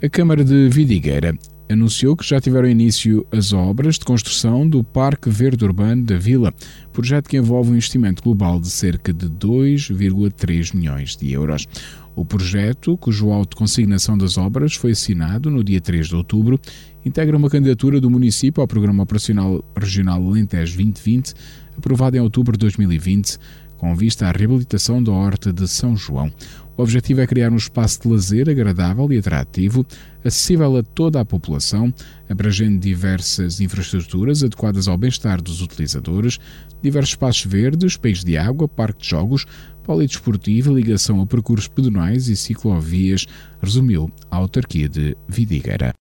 A 0.00 0.08
Câmara 0.08 0.44
de 0.44 0.68
Vidigueira 0.68 1.36
anunciou 1.68 2.16
que 2.16 2.26
já 2.26 2.40
tiveram 2.40 2.68
início 2.68 3.26
as 3.32 3.52
obras 3.52 3.98
de 3.98 4.04
construção 4.04 4.68
do 4.68 4.84
Parque 4.84 5.28
Verde 5.28 5.64
Urbano 5.64 6.04
da 6.04 6.16
Vila, 6.16 6.52
projeto 6.92 7.28
que 7.28 7.36
envolve 7.36 7.70
um 7.70 7.74
investimento 7.74 8.22
global 8.22 8.60
de 8.60 8.70
cerca 8.70 9.12
de 9.12 9.28
2,3 9.28 10.74
milhões 10.74 11.16
de 11.16 11.32
euros. 11.32 11.66
O 12.14 12.24
projeto, 12.24 12.96
cujo 12.96 13.30
auto 13.30 13.50
de 13.50 13.56
consignação 13.56 14.16
das 14.16 14.38
obras 14.38 14.74
foi 14.74 14.92
assinado 14.92 15.50
no 15.50 15.62
dia 15.62 15.80
3 15.80 16.08
de 16.08 16.16
outubro, 16.16 16.58
integra 17.04 17.36
uma 17.36 17.50
candidatura 17.50 18.00
do 18.00 18.08
município 18.08 18.60
ao 18.60 18.66
Programa 18.66 19.02
Operacional 19.02 19.62
Regional 19.76 20.26
Alentejo 20.26 20.76
2020, 20.76 21.34
aprovado 21.76 22.16
em 22.16 22.20
outubro 22.20 22.52
de 22.52 22.60
2020, 22.60 23.38
com 23.76 23.94
vista 23.94 24.26
à 24.26 24.32
reabilitação 24.32 25.02
da 25.02 25.12
Horta 25.12 25.52
de 25.52 25.66
São 25.68 25.96
João. 25.96 26.32
O 26.76 26.82
objetivo 26.82 27.22
é 27.22 27.26
criar 27.26 27.50
um 27.50 27.56
espaço 27.56 28.02
de 28.02 28.08
lazer 28.08 28.50
agradável 28.50 29.10
e 29.10 29.18
atrativo, 29.18 29.86
acessível 30.22 30.76
a 30.76 30.82
toda 30.82 31.20
a 31.20 31.24
população, 31.24 31.92
abrangendo 32.28 32.78
diversas 32.78 33.60
infraestruturas 33.60 34.42
adequadas 34.42 34.86
ao 34.86 34.98
bem-estar 34.98 35.40
dos 35.40 35.62
utilizadores, 35.62 36.38
diversos 36.82 37.12
espaços 37.12 37.46
verdes, 37.46 37.96
peixes 37.96 38.24
de 38.24 38.36
água, 38.36 38.68
parque 38.68 39.02
de 39.02 39.08
jogos, 39.08 39.46
polidesportivo 39.84 40.74
ligação 40.74 41.22
a 41.22 41.26
percursos 41.26 41.68
pedonais 41.68 42.28
e 42.28 42.36
ciclovias, 42.36 43.26
resumiu 43.62 44.10
a 44.30 44.36
autarquia 44.36 44.88
de 44.88 45.16
Vidigueira. 45.26 45.95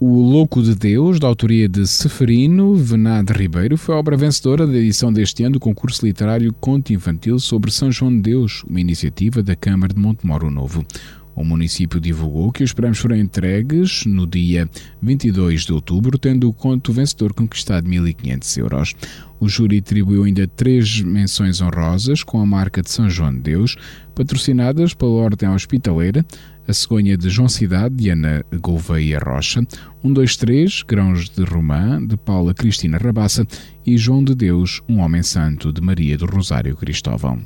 O 0.00 0.20
Louco 0.20 0.60
de 0.60 0.74
Deus, 0.74 1.20
da 1.20 1.28
autoria 1.28 1.68
de 1.68 1.86
Seferino 1.86 2.74
Venade 2.74 3.32
Ribeiro, 3.32 3.76
foi 3.76 3.94
a 3.94 3.98
obra 3.98 4.16
vencedora 4.16 4.66
da 4.66 4.76
edição 4.76 5.12
deste 5.12 5.44
ano 5.44 5.54
do 5.54 5.60
concurso 5.60 6.04
literário 6.04 6.52
Conto 6.54 6.92
Infantil 6.92 7.38
sobre 7.38 7.70
São 7.70 7.92
João 7.92 8.10
de 8.14 8.22
Deus, 8.22 8.64
uma 8.68 8.80
iniciativa 8.80 9.40
da 9.40 9.54
Câmara 9.54 9.94
de 9.94 10.00
Montemoro 10.00 10.50
Novo. 10.50 10.84
O 11.34 11.44
município 11.44 12.00
divulgou 12.00 12.52
que 12.52 12.62
os 12.62 12.72
prémios 12.72 12.98
foram 12.98 13.16
entregues 13.16 14.04
no 14.04 14.26
dia 14.26 14.68
22 15.00 15.62
de 15.62 15.72
outubro, 15.72 16.16
tendo 16.18 16.48
o 16.48 16.52
conto 16.52 16.92
vencedor 16.92 17.32
conquistado 17.32 17.88
1.500 17.88 18.58
euros. 18.58 18.94
O 19.40 19.48
júri 19.48 19.78
atribuiu 19.78 20.24
ainda 20.24 20.46
três 20.46 21.00
menções 21.00 21.60
honrosas 21.60 22.22
com 22.22 22.40
a 22.40 22.46
marca 22.46 22.82
de 22.82 22.90
São 22.90 23.10
João 23.10 23.32
de 23.32 23.40
Deus, 23.40 23.76
patrocinadas 24.14 24.94
pela 24.94 25.10
Ordem 25.10 25.48
Hospitaleira, 25.48 26.24
a 26.66 26.72
cegonha 26.72 27.16
de 27.16 27.28
João 27.28 27.48
Cidade, 27.48 27.94
de 27.94 28.10
Ana 28.10 28.44
Gouveia 28.60 29.18
Rocha, 29.18 29.60
123, 30.02 30.82
Grãos 30.82 31.28
de 31.28 31.44
Romã, 31.44 32.04
de 32.04 32.16
Paula 32.16 32.54
Cristina 32.54 32.98
Rabassa 32.98 33.46
e 33.86 33.96
João 33.96 34.24
de 34.24 34.34
Deus, 34.34 34.80
um 34.88 35.00
homem 35.00 35.22
santo, 35.22 35.72
de 35.72 35.80
Maria 35.80 36.16
do 36.16 36.26
Rosário 36.26 36.76
Cristóvão. 36.76 37.40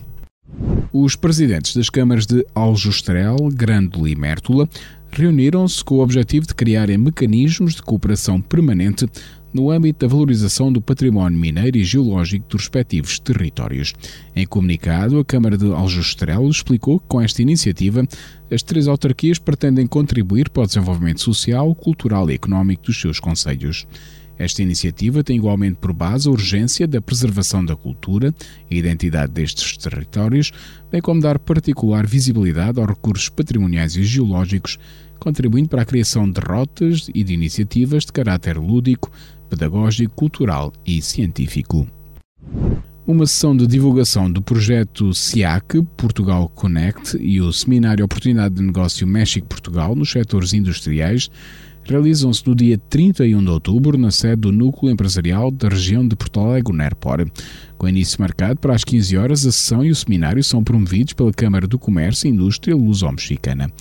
Os 0.93 1.17
presidentes 1.17 1.77
das 1.77 1.91
câmaras 1.91 2.27
de 2.27 2.45
Aljustrel, 2.55 3.37
Grândola 3.53 4.09
e 4.09 4.17
Mértola 4.17 4.69
reuniram-se 5.11 5.83
com 5.85 5.97
o 5.97 6.01
objetivo 6.01 6.47
de 6.47 6.55
criarem 6.55 6.99
mecanismos 6.99 7.75
de 7.75 7.83
cooperação 7.83 8.41
permanente 8.41 9.07
no 9.53 9.71
âmbito 9.71 10.07
da 10.07 10.11
valorização 10.11 10.73
do 10.73 10.81
património 10.81 11.39
mineiro 11.39 11.77
e 11.77 11.85
geológico 11.85 12.47
dos 12.49 12.63
respectivos 12.63 13.19
territórios. 13.19 13.95
Em 14.35 14.47
comunicado, 14.47 15.19
a 15.19 15.25
Câmara 15.25 15.57
de 15.57 15.67
Aljustrel 15.73 16.49
explicou 16.49 17.01
que 17.01 17.07
com 17.09 17.21
esta 17.21 17.43
iniciativa 17.43 18.07
as 18.51 18.63
três 18.63 18.89
autarquias 18.89 19.39
pretendem 19.39 19.87
contribuir 19.87 20.49
para 20.51 20.63
o 20.63 20.67
desenvolvimento 20.67 21.21
social, 21.21 21.75
cultural 21.75 22.31
e 22.31 22.35
económico 22.35 22.85
dos 22.85 23.01
seus 23.01 23.19
conselhos. 23.21 23.87
Esta 24.39 24.63
iniciativa 24.63 25.25
tem 25.25 25.37
igualmente 25.37 25.79
por 25.81 25.93
base 25.93 26.29
a 26.29 26.31
urgência 26.31 26.87
da 26.87 27.01
preservação 27.01 27.65
da 27.65 27.75
cultura 27.75 28.33
e 28.71 28.79
identidade 28.79 29.33
destes 29.33 29.77
territórios, 29.77 30.53
bem 30.93 31.03
como 31.03 31.21
dar 31.21 31.41
particular 31.41 32.07
visibilidade 32.07 32.79
aos 32.79 32.89
recursos 32.89 33.29
patrimoniais 33.29 33.97
e 33.97 34.05
geológicos, 34.05 34.79
contribuindo 35.19 35.69
para 35.69 35.83
a 35.83 35.87
criação 35.87 36.31
de 36.31 36.41
rotas 36.41 37.11
e 37.15 37.25
de 37.25 37.35
iniciativas 37.35 38.05
de 38.05 38.13
caráter 38.13 38.57
lúdico, 38.57 39.11
pedagógico, 39.49 40.15
cultural 40.15 40.73
e 40.87 41.01
científico. 41.03 41.87
Uma 43.07 43.27
sessão 43.27 43.57
de 43.57 43.67
divulgação 43.67 44.31
do 44.31 44.43
projeto 44.43 45.15
SIAC 45.15 45.83
Portugal 45.97 46.49
Connect 46.55 47.17
e 47.19 47.41
o 47.41 47.51
Seminário 47.53 48.05
Oportunidade 48.05 48.57
de 48.57 48.63
Negócio 48.63 49.07
México-Portugal 49.07 49.95
nos 49.95 50.11
setores 50.11 50.53
industriais 50.53 51.31
realizam-se 51.89 52.47
no 52.47 52.55
dia 52.55 52.77
31 52.91 53.43
de 53.43 53.51
outubro 53.51 53.97
na 53.97 54.11
sede 54.11 54.43
do 54.43 54.53
Núcleo 54.53 54.93
Empresarial 54.93 55.51
da 55.51 55.71
região 55.71 56.07
de 56.07 56.15
Porto 56.15 56.39
Alegre, 56.39 56.77
NERPOR. 56.77 57.27
Com 57.79 57.89
início 57.89 58.21
marcado 58.21 58.61
para 58.61 58.75
as 58.75 58.85
15 58.85 59.17
horas, 59.17 59.47
a 59.47 59.53
sessão 59.53 59.83
e 59.83 59.91
o 59.91 59.97
seminário 59.97 60.45
são 60.45 60.63
promovidos 60.63 61.15
pela 61.15 61.33
Câmara 61.33 61.67
do 61.67 61.79
Comércio 61.79 62.29
e 62.29 62.31
Indústria 62.31 62.77
Luso-Mexicana. 62.77 63.73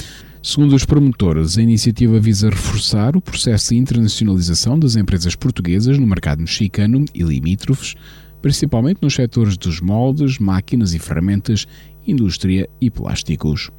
Segundo 0.48 0.78
os 0.78 0.86
promotores, 0.86 1.58
a 1.58 1.62
iniciativa 1.62 2.22
visa 2.22 2.50
reforçar 2.50 3.18
o 3.18 3.22
processo 3.22 3.72
de 3.72 3.76
internacionalização 3.76 4.80
das 4.80 4.96
empresas 4.96 5.36
portuguesas 5.36 5.98
no 5.98 6.08
mercado 6.08 6.40
mexicano 6.40 7.04
e 7.14 7.22
limítrofes, 7.22 7.96
principalmente 8.42 9.00
nos 9.02 9.14
setores 9.14 9.58
dos 9.58 9.82
moldes, 9.82 10.40
máquinas 10.40 10.94
e 10.94 11.00
ferramentas, 11.00 11.68
indústria 12.08 12.70
e 12.80 12.90
plásticos. 12.90 13.70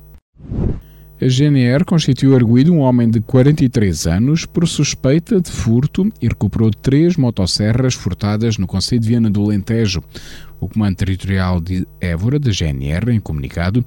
A 1.19 1.27
GNR 1.27 1.87
constituiu 1.87 2.37
arguído 2.37 2.73
um 2.73 2.81
homem 2.81 3.09
de 3.09 3.23
43 3.23 4.07
anos 4.07 4.45
por 4.45 4.69
suspeita 4.69 5.41
de 5.41 5.51
furto 5.51 6.13
e 6.21 6.29
recuperou 6.29 6.71
três 6.71 7.17
motosserras 7.17 7.95
furtadas 7.95 8.59
no 8.59 8.67
Conselho 8.67 9.01
de 9.01 9.09
Viana 9.09 9.31
do 9.31 9.43
Alentejo. 9.43 10.03
O 10.61 10.69
Comando 10.69 10.97
Territorial 10.97 11.61
de 11.61 11.87
Évora, 11.99 12.39
da 12.39 12.51
GNR, 12.51 13.11
em 13.11 13.21
comunicado, 13.21 13.85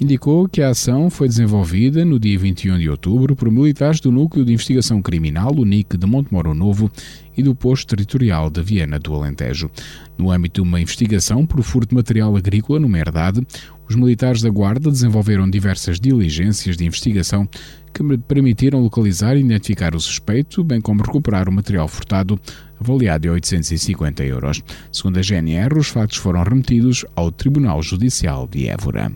indicou 0.00 0.48
que 0.48 0.60
a 0.60 0.70
ação 0.70 1.08
foi 1.08 1.28
desenvolvida 1.28 2.04
no 2.04 2.18
dia 2.18 2.38
21 2.38 2.78
de 2.78 2.90
outubro 2.90 3.36
por 3.36 3.50
militares 3.50 4.00
do 4.00 4.10
Núcleo 4.10 4.44
de 4.44 4.52
Investigação 4.52 5.00
Criminal, 5.00 5.54
o 5.54 5.64
NIC 5.64 5.96
de 5.96 6.06
Montemoro 6.06 6.52
Novo, 6.54 6.90
e 7.36 7.42
do 7.42 7.54
Posto 7.54 7.88
Territorial 7.88 8.50
de 8.50 8.62
Viana 8.62 8.98
do 8.98 9.14
Alentejo. 9.14 9.70
No 10.16 10.30
âmbito 10.30 10.62
de 10.62 10.68
uma 10.68 10.80
investigação 10.80 11.46
por 11.46 11.62
furto 11.62 11.90
de 11.90 11.94
material 11.94 12.36
agrícola 12.36 12.80
numa 12.80 12.98
herdade, 12.98 13.44
os 13.88 13.96
militares 13.96 14.40
da 14.40 14.48
Guarda 14.48 14.90
desenvolveram 14.90 15.48
diversas 15.48 16.00
diligências 16.00 16.76
de 16.76 16.84
investigação 16.84 17.48
que 17.92 18.02
permitiram 18.18 18.80
localizar 18.80 19.36
e 19.36 19.40
identificar 19.40 19.94
o 19.94 20.00
suspeito, 20.00 20.64
bem 20.64 20.80
como 20.80 21.02
recuperar 21.02 21.48
o 21.48 21.52
material 21.52 21.86
furtado, 21.86 22.40
avaliado 22.80 23.26
em 23.26 23.30
850 23.30 24.24
euros. 24.24 24.62
Segundo 24.90 25.18
a 25.18 25.22
GNR, 25.22 25.78
os 25.78 25.88
fatos 25.88 26.16
foram 26.16 26.42
remetidos 26.42 27.04
ao 27.14 27.30
Tribunal 27.30 27.82
Judicial 27.82 28.48
de 28.48 28.68
Évora. 28.68 29.12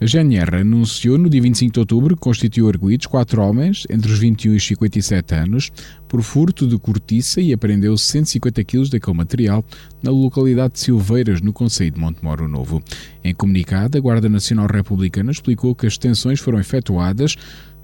A 0.00 0.06
GNR 0.06 0.56
anunciou 0.62 1.18
no 1.18 1.28
dia 1.28 1.42
25 1.42 1.74
de 1.74 1.78
outubro 1.80 2.16
que 2.16 2.22
constituiu 2.22 2.68
arguídos 2.68 3.06
quatro 3.06 3.42
homens, 3.42 3.86
entre 3.90 4.10
os 4.10 4.18
21 4.18 4.54
e 4.54 4.60
57 4.60 5.34
anos, 5.34 5.70
por 6.08 6.22
furto 6.22 6.66
de 6.66 6.78
cortiça 6.78 7.38
e 7.38 7.52
apreendeu 7.52 7.98
150 7.98 8.64
kg 8.64 8.88
daquele 8.88 9.16
material 9.18 9.62
na 10.02 10.10
localidade 10.10 10.72
de 10.72 10.80
Silveiras, 10.80 11.42
no 11.42 11.52
Conselho 11.52 11.90
de 11.90 12.00
Montemoro 12.00 12.48
Novo. 12.48 12.82
Em 13.22 13.34
comunicado, 13.34 13.98
a 13.98 14.00
Guarda 14.00 14.26
Nacional 14.26 14.66
Republicana 14.68 15.32
explicou 15.32 15.74
que 15.74 15.86
as 15.86 15.98
detenções 15.98 16.40
foram 16.40 16.58
efetuadas 16.58 17.36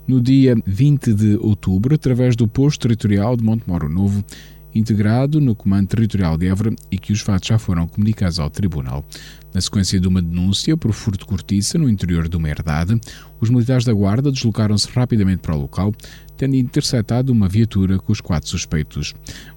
no 0.08 0.18
dia 0.18 0.56
20 0.64 1.12
de 1.12 1.36
outubro 1.36 1.96
através 1.96 2.34
do 2.34 2.48
posto 2.48 2.80
territorial 2.80 3.36
de 3.36 3.44
Montemoro 3.44 3.90
Novo 3.90 4.24
integrado 4.76 5.40
no 5.40 5.54
Comando 5.54 5.88
Territorial 5.88 6.36
de 6.36 6.46
Évora 6.46 6.74
e 6.90 6.98
que 6.98 7.12
os 7.12 7.20
fatos 7.20 7.48
já 7.48 7.58
foram 7.58 7.86
comunicados 7.88 8.38
ao 8.38 8.50
Tribunal. 8.50 9.04
Na 9.54 9.60
sequência 9.60 9.98
de 9.98 10.06
uma 10.06 10.20
denúncia 10.20 10.76
por 10.76 10.92
furto 10.92 11.20
de 11.20 11.24
cortiça 11.24 11.78
no 11.78 11.88
interior 11.88 12.28
de 12.28 12.36
uma 12.36 12.48
herdade, 12.48 13.00
os 13.40 13.48
militares 13.48 13.84
da 13.84 13.92
Guarda 13.92 14.30
deslocaram-se 14.30 14.86
rapidamente 14.90 15.40
para 15.40 15.54
o 15.54 15.60
local, 15.60 15.94
tendo 16.36 16.56
interceptado 16.56 17.32
uma 17.32 17.48
viatura 17.48 17.98
com 17.98 18.12
os 18.12 18.20
quatro 18.20 18.48
suspeitos. 18.48 19.14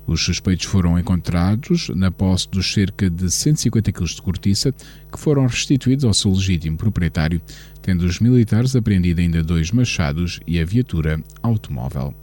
Os 0.07 0.23
suspeitos 0.23 0.65
foram 0.65 0.97
encontrados 0.97 1.89
na 1.89 2.09
posse 2.09 2.47
dos 2.49 2.71
cerca 2.71 3.09
de 3.09 3.29
150 3.29 3.91
kg 3.91 4.05
de 4.05 4.21
cortiça 4.21 4.71
que 5.11 5.19
foram 5.19 5.45
restituídos 5.45 6.05
ao 6.05 6.13
seu 6.13 6.31
legítimo 6.31 6.77
proprietário, 6.77 7.41
tendo 7.81 8.05
os 8.05 8.19
militares 8.19 8.75
apreendido 8.75 9.19
ainda 9.19 9.43
dois 9.43 9.71
machados 9.71 10.39
e 10.47 10.59
a 10.59 10.65
viatura 10.65 11.21
automóvel. 11.43 12.15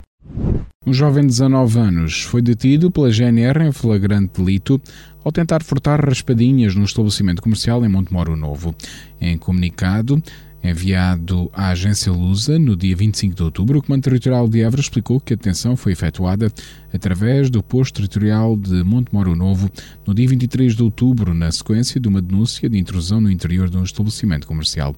Um 0.86 0.92
jovem 0.92 1.22
de 1.22 1.28
19 1.28 1.78
anos 1.78 2.22
foi 2.22 2.40
detido 2.40 2.90
pela 2.90 3.10
GNR 3.10 3.64
em 3.64 3.72
flagrante 3.72 4.40
delito 4.40 4.80
ao 5.24 5.32
tentar 5.32 5.62
furtar 5.64 6.00
raspadinhas 6.04 6.76
no 6.76 6.84
estabelecimento 6.84 7.42
comercial 7.42 7.84
em 7.84 7.88
Montemoro 7.88 8.36
Novo. 8.36 8.74
Em 9.20 9.36
comunicado, 9.36 10.22
Enviado 10.68 11.48
à 11.52 11.68
agência 11.68 12.10
Lusa 12.10 12.58
no 12.58 12.74
dia 12.74 12.96
25 12.96 13.36
de 13.36 13.42
outubro, 13.42 13.78
o 13.78 13.82
Comando 13.82 14.02
Territorial 14.02 14.48
de 14.48 14.62
Évora 14.62 14.80
explicou 14.80 15.20
que 15.20 15.32
a 15.32 15.36
detenção 15.36 15.76
foi 15.76 15.92
efetuada 15.92 16.52
através 16.92 17.48
do 17.48 17.62
posto 17.62 17.94
territorial 17.94 18.56
de 18.56 18.82
Montemoro 18.82 19.36
Novo 19.36 19.70
no 20.04 20.12
dia 20.12 20.26
23 20.26 20.74
de 20.74 20.82
outubro, 20.82 21.32
na 21.32 21.52
sequência 21.52 22.00
de 22.00 22.08
uma 22.08 22.20
denúncia 22.20 22.68
de 22.68 22.78
intrusão 22.78 23.20
no 23.20 23.30
interior 23.30 23.70
de 23.70 23.76
um 23.76 23.84
estabelecimento 23.84 24.46
comercial. 24.46 24.96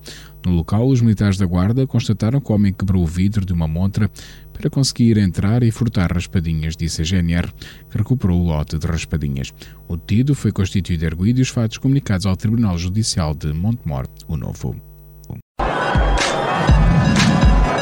No 0.48 0.54
local, 0.54 0.88
os 0.88 1.02
militares 1.02 1.37
da 1.37 1.44
Guarda 1.44 1.87
constataram 1.87 2.40
que 2.40 2.50
o 2.50 2.54
homem 2.54 2.72
quebrou 2.72 3.02
o 3.02 3.06
vidro 3.06 3.44
de 3.44 3.52
uma 3.52 3.68
montra 3.68 4.11
para 4.54 4.70
conseguir 4.70 5.18
entrar 5.18 5.62
e 5.62 5.70
furtar 5.70 6.11
raspadinhas, 6.11 6.74
disse 6.74 7.02
a 7.02 7.04
GNR, 7.04 7.52
que 7.90 7.98
recuperou 7.98 8.40
o 8.40 8.46
lote 8.46 8.78
de 8.78 8.87
raspadinhas. 8.87 9.52
O 9.87 9.94
detido 9.94 10.34
foi 10.34 10.50
constituído 10.50 11.04
erguido 11.04 11.40
e 11.40 11.42
os 11.42 11.50
fatos 11.50 11.76
comunicados 11.76 12.24
ao 12.24 12.34
Tribunal 12.34 12.78
Judicial 12.78 13.34
de 13.34 13.52
Montemor, 13.52 14.06
o 14.26 14.38
Novo. 14.38 14.74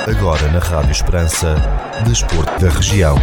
Agora 0.09 0.51
na 0.51 0.59
Rádio 0.59 0.91
Esperança, 0.91 1.55
Desporto 2.05 2.61
da 2.61 2.69
Região. 2.69 3.17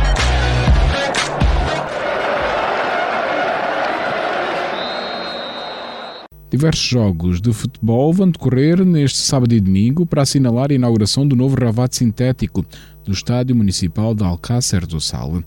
Diversos 6.53 6.83
jogos 6.83 7.41
de 7.41 7.51
futebol 7.51 8.13
vão 8.13 8.29
decorrer 8.29 8.85
neste 8.85 9.17
sábado 9.17 9.55
e 9.55 9.59
domingo 9.59 10.05
para 10.05 10.21
assinalar 10.21 10.69
a 10.69 10.75
inauguração 10.75 11.27
do 11.27 11.35
novo 11.35 11.55
ravate 11.59 11.95
sintético 11.95 12.63
do 13.03 13.11
Estádio 13.11 13.55
Municipal 13.55 14.13
de 14.13 14.23
Alcácer 14.23 14.85
do 14.85 15.01
Sal. 15.01 15.43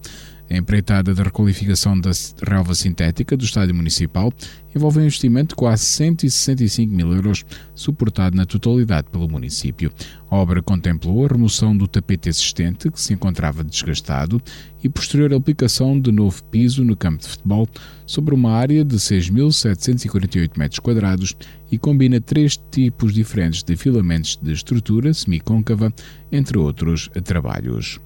A 0.49 0.57
empreitada 0.57 1.13
de 1.13 1.23
requalificação 1.23 1.99
da 1.99 2.11
relva 2.47 2.75
sintética 2.75 3.37
do 3.37 3.45
Estádio 3.45 3.75
Municipal 3.75 4.33
envolve 4.75 5.01
um 5.01 5.03
investimento 5.03 5.49
de 5.49 5.55
quase 5.57 5.85
165 5.85 6.93
mil 6.93 7.13
euros, 7.13 7.45
suportado 7.75 8.37
na 8.37 8.47
totalidade 8.47 9.09
pelo 9.11 9.29
município. 9.29 9.91
A 10.31 10.37
obra 10.37 10.63
contemplou 10.63 11.25
a 11.25 11.29
remoção 11.29 11.77
do 11.77 11.89
tapete 11.89 12.29
existente, 12.29 12.91
que 12.91 13.01
se 13.01 13.13
encontrava 13.13 13.65
desgastado, 13.65 14.41
e 14.85 14.89
posterior 14.89 15.35
aplicação 15.35 16.01
de 16.01 16.13
novo 16.13 16.43
piso 16.45 16.85
no 16.85 16.97
campo 16.97 17.23
de 17.23 17.29
futebol 17.29 17.69
sobre 18.05 18.35
uma 18.35 18.53
área 18.53 18.85
de 18.85 18.97
6.748 18.97 20.57
metros 20.57 20.79
quadrados 20.79 21.35
e 21.73 21.77
combina 21.77 22.21
três 22.21 22.57
tipos 22.71 23.13
diferentes 23.13 23.65
de 23.65 23.75
filamentos 23.75 24.39
de 24.41 24.53
estrutura 24.53 25.13
semicôncava, 25.13 25.93
entre 26.31 26.57
outros 26.57 27.11
trabalhos. 27.25 27.99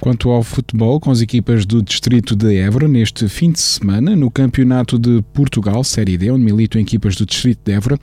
Quanto 0.00 0.30
ao 0.30 0.42
futebol, 0.42 0.98
com 0.98 1.10
as 1.10 1.20
equipas 1.20 1.66
do 1.66 1.82
Distrito 1.82 2.34
de 2.34 2.56
Évora, 2.56 2.88
neste 2.88 3.28
fim 3.28 3.50
de 3.50 3.60
semana, 3.60 4.16
no 4.16 4.30
Campeonato 4.30 4.98
de 4.98 5.22
Portugal, 5.34 5.84
Série 5.84 6.16
D, 6.16 6.30
onde 6.30 6.42
militam 6.42 6.80
equipas 6.80 7.16
do 7.16 7.26
Distrito 7.26 7.60
de 7.62 7.72
Évora, 7.72 7.98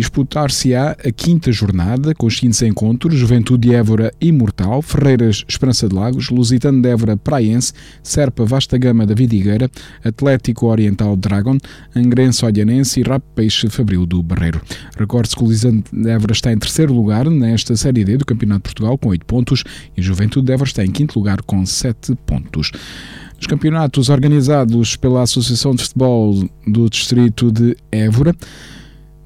disputar-se-á 0.00 0.96
a 1.04 1.12
quinta 1.12 1.52
jornada, 1.52 2.14
com 2.14 2.26
os 2.26 2.36
seguintes 2.36 2.62
encontros: 2.62 3.14
Juventude 3.14 3.68
de 3.68 3.74
Évora 3.74 4.12
Imortal, 4.20 4.80
Ferreiras 4.80 5.44
Esperança 5.46 5.88
de 5.88 5.94
Lagos, 5.94 6.30
Lusitano 6.30 6.80
de 6.80 6.88
Évora 6.88 7.16
Praiense, 7.16 7.74
Serpa 8.02 8.44
Vasta 8.44 8.78
Gama 8.78 9.06
da 9.06 9.14
Vidigueira, 9.14 9.70
Atlético 10.02 10.66
Oriental 10.66 11.14
Dragon, 11.16 11.58
Angrense 11.94 12.44
Olhanense 12.44 13.00
e 13.00 13.02
Rap 13.02 13.22
Peixe 13.34 13.68
Fabril 13.68 14.06
do 14.06 14.22
Barreiro. 14.22 14.60
Recorde-se 14.96 15.36
que 15.36 15.42
o 15.42 15.46
Lusitano 15.46 15.84
de 15.92 16.08
Évora 16.08 16.32
está 16.32 16.50
em 16.50 16.58
terceiro 16.58 16.94
lugar 16.94 17.28
nesta 17.28 17.76
Série 17.76 18.04
D 18.04 18.16
do 18.16 18.24
Campeonato 18.24 18.60
de 18.60 18.74
Portugal 18.74 18.96
com 18.96 19.10
8 19.10 19.26
pontos 19.26 19.64
e 19.96 20.00
Juventude 20.00 20.46
de 20.46 20.52
Évora 20.52 20.68
está 20.68 20.84
em 20.84 20.90
quinto 20.90 21.18
lugar 21.18 21.42
com 21.42 21.64
7 21.66 22.14
pontos. 22.26 22.72
Os 23.38 23.46
campeonatos 23.46 24.08
organizados 24.08 24.96
pela 24.96 25.22
Associação 25.22 25.74
de 25.74 25.82
Futebol 25.82 26.48
do 26.66 26.88
Distrito 26.88 27.50
de 27.52 27.76
Évora 27.90 28.34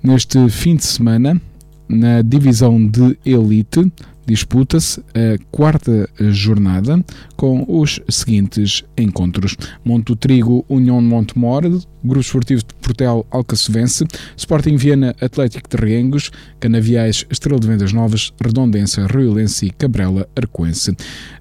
Neste 0.06 0.50
fim 0.50 0.76
de 0.76 0.84
semana, 0.84 1.40
na 1.88 2.20
divisão 2.20 2.86
de 2.86 3.18
elite, 3.24 3.90
disputa-se 4.26 5.00
a 5.14 5.38
quarta 5.50 6.08
jornada 6.30 7.04
com 7.36 7.64
os 7.68 8.00
seguintes 8.08 8.84
encontros: 8.96 9.56
Monte 9.84 10.16
Trigo, 10.16 10.64
União 10.68 11.00
de 11.00 11.06
Montemor, 11.06 11.62
Grupo 12.04 12.20
Esportivo 12.20 12.62
de 12.62 12.74
Portel 12.74 13.26
Alcacevense, 13.30 14.06
Sporting 14.36 14.76
Viana 14.76 15.14
Atlético 15.20 15.68
de 15.68 15.76
Riengos, 15.76 16.30
Canaviais 16.60 17.24
Estrela 17.30 17.58
de 17.58 17.66
Vendas 17.66 17.92
Novas, 17.92 18.32
Redondense, 18.42 19.00
Riolense 19.06 19.66
e 19.66 19.70
Cabrela 19.70 20.28
Arcoense. 20.36 20.94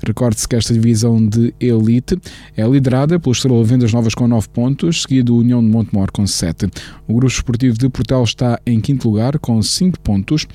Recorde-se 0.05 0.47
que 0.47 0.55
esta 0.55 0.73
divisão 0.73 1.25
de 1.25 1.53
elite 1.59 2.17
é 2.55 2.65
liderada 2.65 3.19
pelo 3.19 3.33
Estrela 3.33 3.61
de 3.61 3.69
Vendas 3.69 3.91
Novas 3.91 4.15
com 4.15 4.27
9 4.27 4.47
pontos, 4.49 5.01
seguido 5.01 5.35
União 5.35 5.61
de 5.61 5.69
Montemor 5.69 6.11
com 6.11 6.25
7. 6.25 6.67
O 7.07 7.13
Grupo 7.13 7.33
Esportivo 7.33 7.77
de 7.77 7.89
Portel 7.89 8.23
está 8.23 8.59
em 8.65 8.79
quinto 8.79 9.09
lugar 9.09 9.37
com 9.39 9.61
5 9.61 9.99
pontos. 9.99 10.47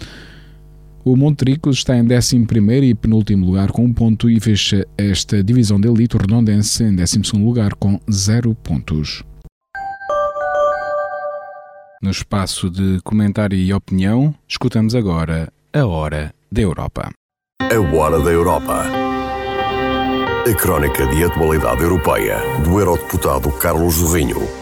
O 1.08 1.16
Montericos 1.16 1.78
está 1.78 1.96
em 1.96 2.02
11 2.02 2.36
e 2.82 2.94
penúltimo 2.94 3.46
lugar 3.46 3.72
com 3.72 3.82
um 3.82 3.94
ponto 3.94 4.28
e 4.28 4.38
fecha 4.38 4.86
esta 4.98 5.42
divisão 5.42 5.80
de 5.80 5.88
elite 5.88 6.18
redondense 6.18 6.84
em 6.84 6.94
12 6.94 7.22
lugar 7.36 7.74
com 7.76 7.98
0 8.12 8.54
pontos. 8.56 9.24
No 12.02 12.10
espaço 12.10 12.68
de 12.68 13.00
comentário 13.02 13.56
e 13.56 13.72
opinião, 13.72 14.34
escutamos 14.46 14.94
agora 14.94 15.50
a 15.72 15.86
Hora 15.86 16.34
da 16.52 16.60
Europa. 16.60 17.10
A 17.58 17.96
Hora 17.96 18.20
da 18.20 18.30
Europa. 18.30 18.84
A 20.46 20.54
crónica 20.56 21.06
de 21.06 21.24
atualidade 21.24 21.84
europeia 21.84 22.36
do 22.62 22.78
eurodeputado 22.78 23.50
Carlos 23.52 23.94
Zorrinho. 23.94 24.57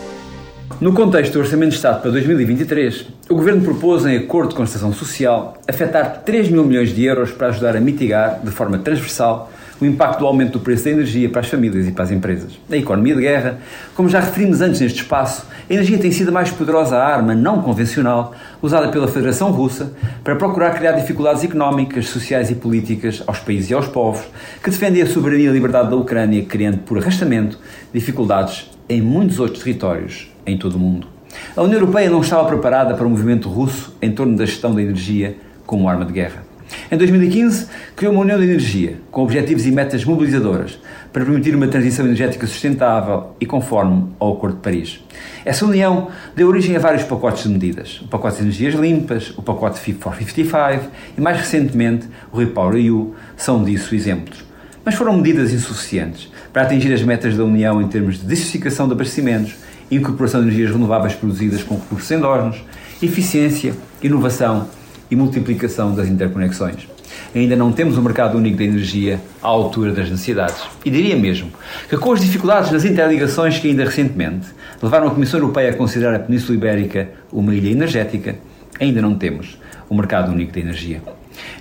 No 0.79 0.93
contexto 0.93 1.33
do 1.33 1.39
Orçamento 1.39 1.71
de 1.71 1.77
Estado 1.77 2.03
para 2.03 2.11
2023, 2.11 3.07
o 3.31 3.35
Governo 3.35 3.63
propôs, 3.63 4.05
em 4.05 4.19
acordo 4.19 4.53
a 4.53 4.57
Concertação 4.59 4.93
Social, 4.93 5.57
afetar 5.67 6.21
3 6.23 6.51
mil 6.51 6.65
milhões 6.65 6.95
de 6.95 7.03
euros 7.03 7.31
para 7.31 7.49
ajudar 7.49 7.75
a 7.75 7.81
mitigar, 7.81 8.41
de 8.45 8.51
forma 8.51 8.77
transversal, 8.77 9.51
o 9.81 9.87
impacto 9.87 10.19
do 10.19 10.27
aumento 10.27 10.53
do 10.53 10.61
preço 10.61 10.85
da 10.85 10.91
energia 10.91 11.31
para 11.31 11.41
as 11.41 11.49
famílias 11.49 11.89
e 11.89 11.93
para 11.93 12.05
as 12.05 12.11
empresas. 12.11 12.61
Na 12.69 12.77
economia 12.77 13.15
de 13.15 13.23
guerra, 13.23 13.59
como 13.95 14.07
já 14.11 14.21
referimos 14.21 14.61
antes 14.61 14.83
neste 14.83 15.01
espaço, 15.01 15.47
a 15.69 15.73
energia 15.73 15.97
tem 15.97 16.13
sido 16.13 16.29
a 16.29 16.33
mais 16.33 16.51
poderosa 16.51 16.99
arma 16.99 17.35
não 17.35 17.63
convencional 17.63 18.35
usada 18.61 18.89
pela 18.89 19.09
Federação 19.09 19.51
Russa 19.53 19.95
para 20.23 20.37
procurar 20.37 20.75
criar 20.75 20.93
dificuldades 20.93 21.43
económicas, 21.43 22.07
sociais 22.09 22.51
e 22.51 22.55
políticas 22.55 23.23
aos 23.27 23.39
países 23.39 23.71
e 23.71 23.75
aos 23.75 23.87
povos 23.87 24.27
que 24.63 24.69
defendem 24.69 25.01
a 25.01 25.07
soberania 25.07 25.47
e 25.47 25.49
a 25.49 25.53
liberdade 25.53 25.89
da 25.89 25.97
Ucrânia, 25.97 26.45
criando 26.45 26.79
por 26.81 26.99
arrastamento 26.99 27.59
dificuldades 27.95 28.71
em 28.91 29.01
muitos 29.01 29.41
outros 29.41 29.63
territórios 29.63 30.36
em 30.47 30.57
todo 30.57 30.77
o 30.77 30.79
mundo. 30.79 31.09
A 31.57 31.63
União 31.63 31.81
Europeia 31.81 32.09
não 32.09 32.21
estava 32.21 32.47
preparada 32.47 32.95
para 32.95 33.07
o 33.07 33.11
movimento 33.11 33.49
russo 33.49 33.97
em 34.01 34.13
torno 34.13 34.37
da 34.37 34.47
gestão 34.47 34.75
da 34.75 34.83
energia 34.83 35.37
como 35.67 35.89
arma 35.89 36.05
de 36.05 36.13
guerra. 36.13 36.45
Em 36.91 36.97
2015, 36.97 37.69
criou 37.95 38.13
uma 38.13 38.23
União 38.23 38.39
de 38.39 38.45
Energia, 38.45 38.97
com 39.11 39.23
objetivos 39.23 39.67
e 39.67 39.71
metas 39.71 40.05
mobilizadoras, 40.05 40.79
para 41.13 41.25
permitir 41.25 41.55
uma 41.55 41.69
transição 41.69 42.05
energética 42.05 42.47
sustentável 42.47 43.35
e 43.41 43.47
conforme 43.47 44.09
ao 44.19 44.35
Acordo 44.35 44.57
de 44.57 44.63
Paris. 44.63 45.01
Essa 45.45 45.65
união 45.65 46.09
deu 46.35 46.49
origem 46.49 46.77
a 46.77 46.79
vários 46.79 47.05
pacotes 47.05 47.45
de 47.45 47.49
medidas. 47.49 48.01
O 48.03 48.09
pacote 48.09 48.37
de 48.37 48.43
energias 48.43 48.75
limpas, 48.75 49.33
o 49.37 49.43
pacote 49.43 49.81
Fit 49.81 49.99
for 50.01 50.15
55 50.15 50.91
e, 51.17 51.21
mais 51.21 51.39
recentemente, 51.39 52.09
o 52.33 52.39
Repower 52.39 52.77
EU 52.77 53.15
são 53.37 53.65
disso 53.65 53.95
exemplos. 53.95 54.45
Mas 54.85 54.95
foram 54.95 55.17
medidas 55.17 55.53
insuficientes 55.53 56.31
para 56.53 56.63
atingir 56.63 56.93
as 56.93 57.03
metas 57.03 57.37
da 57.37 57.45
União 57.45 57.81
em 57.81 57.89
termos 57.89 58.17
de 58.17 58.23
diversificação 58.23 58.87
de 58.87 58.93
abastecimentos, 58.93 59.57
incorporação 59.91 60.41
de 60.41 60.49
energias 60.49 60.73
renováveis 60.73 61.15
produzidas 61.15 61.63
com 61.63 61.77
recursos 61.77 62.11
endógenos, 62.11 62.63
eficiência, 63.03 63.75
inovação 64.03 64.69
e 65.11 65.17
multiplicação 65.17 65.95
das 65.95 66.09
interconexões. 66.09 66.89
Ainda 67.35 67.57
não 67.57 67.73
temos 67.73 67.97
um 67.97 68.03
mercado 68.03 68.37
único 68.37 68.57
de 68.57 68.65
energia 68.65 69.21
à 69.43 69.47
altura 69.47 69.93
das 69.93 70.11
necessidades. 70.11 70.63
E 70.85 70.91
diria 70.91 71.17
mesmo 71.17 71.51
que, 71.89 71.97
com 71.97 72.13
as 72.13 72.21
dificuldades 72.21 72.71
nas 72.71 72.85
interligações 72.85 73.59
que 73.59 73.69
ainda 73.69 73.85
recentemente 73.85 74.47
levaram 74.83 75.09
a 75.09 75.11
Comissão 75.11 75.41
Europeia 75.41 75.71
a 75.71 75.75
considerar 75.75 76.15
a 76.15 76.19
Península 76.19 76.57
Ibérica 76.57 77.09
uma 77.33 77.55
ilha 77.55 77.71
energética, 77.71 78.37
ainda 78.81 79.01
não 79.01 79.15
temos 79.15 79.59
um 79.91 79.97
mercado 79.97 80.33
único 80.33 80.53
de 80.53 80.61
energia. 80.61 81.03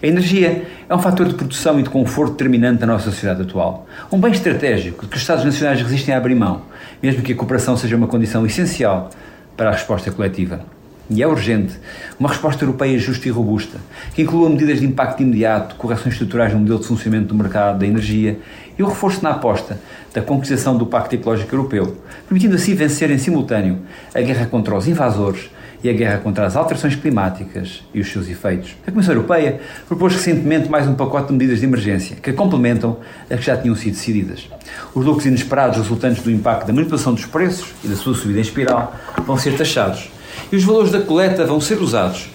A 0.01 0.07
energia 0.07 0.65
é 0.87 0.95
um 0.95 0.99
fator 0.99 1.27
de 1.27 1.33
produção 1.33 1.79
e 1.79 1.83
de 1.83 1.89
conforto 1.89 2.31
determinante 2.31 2.79
da 2.79 2.87
nossa 2.87 3.05
sociedade 3.05 3.41
atual. 3.41 3.87
Um 4.11 4.19
bem 4.19 4.31
estratégico 4.31 5.07
que 5.07 5.15
os 5.15 5.21
Estados 5.21 5.43
Nacionais 5.43 5.81
resistem 5.81 6.13
a 6.13 6.17
abrir 6.17 6.35
mão, 6.35 6.63
mesmo 7.01 7.21
que 7.21 7.33
a 7.33 7.35
cooperação 7.35 7.75
seja 7.75 7.95
uma 7.95 8.07
condição 8.07 8.45
essencial 8.45 9.09
para 9.55 9.69
a 9.69 9.73
resposta 9.73 10.11
coletiva. 10.11 10.61
e 11.07 11.21
é 11.21 11.27
urgente, 11.27 11.79
uma 12.19 12.29
resposta 12.29 12.63
europeia 12.63 12.97
justa 12.97 13.27
e 13.27 13.31
robusta, 13.31 13.77
que 14.15 14.23
inclua 14.23 14.49
medidas 14.49 14.79
de 14.79 14.87
impacto 14.87 15.21
imediato, 15.21 15.75
correções 15.75 16.15
estruturais 16.15 16.51
no 16.51 16.59
modelo 16.59 16.79
de 16.79 16.87
funcionamento 16.87 17.27
do 17.27 17.35
mercado 17.35 17.77
da 17.77 17.85
energia 17.85 18.39
e 18.77 18.81
o 18.81 18.87
reforço 18.87 19.23
na 19.23 19.29
aposta 19.29 19.79
da 20.13 20.21
concretização 20.21 20.75
do 20.75 20.87
Pacto 20.87 21.13
Ecológico 21.13 21.53
Europeu, 21.53 21.97
permitindo 22.27 22.55
assim 22.55 22.73
vencer 22.73 23.11
em 23.11 23.19
simultâneo 23.19 23.79
a 24.15 24.21
guerra 24.21 24.47
contra 24.47 24.75
os 24.75 24.87
invasores 24.87 25.49
e 25.85 25.89
a 25.89 25.93
guerra 25.93 26.17
contra 26.17 26.47
as 26.47 26.55
alterações 26.55 26.95
climáticas 26.95 27.83
e 27.93 27.99
os 27.99 28.11
seus 28.11 28.27
efeitos. 28.27 28.75
A 28.87 28.91
Comissão 28.91 29.13
Europeia 29.13 29.61
propôs 29.87 30.13
recentemente 30.13 30.67
mais 30.67 30.87
um 30.87 30.95
pacote 30.95 31.27
de 31.27 31.33
medidas 31.33 31.59
de 31.59 31.65
emergência 31.65 32.15
que 32.15 32.33
complementam 32.33 32.97
as 33.29 33.39
que 33.39 33.45
já 33.45 33.55
tinham 33.55 33.75
sido 33.75 33.93
decididas. 33.93 34.49
Os 34.95 35.05
lucros 35.05 35.27
inesperados 35.27 35.77
resultantes 35.77 36.23
do 36.23 36.31
impacto 36.31 36.65
da 36.65 36.73
manipulação 36.73 37.13
dos 37.13 37.27
preços 37.27 37.67
e 37.83 37.87
da 37.87 37.95
sua 37.95 38.15
subida 38.15 38.39
em 38.39 38.41
espiral 38.41 38.95
vão 39.27 39.37
ser 39.37 39.55
taxados 39.55 40.09
e 40.51 40.55
os 40.55 40.63
valores 40.63 40.91
da 40.91 41.01
coleta 41.01 41.45
vão 41.45 41.61
ser 41.61 41.79
usados 41.79 42.29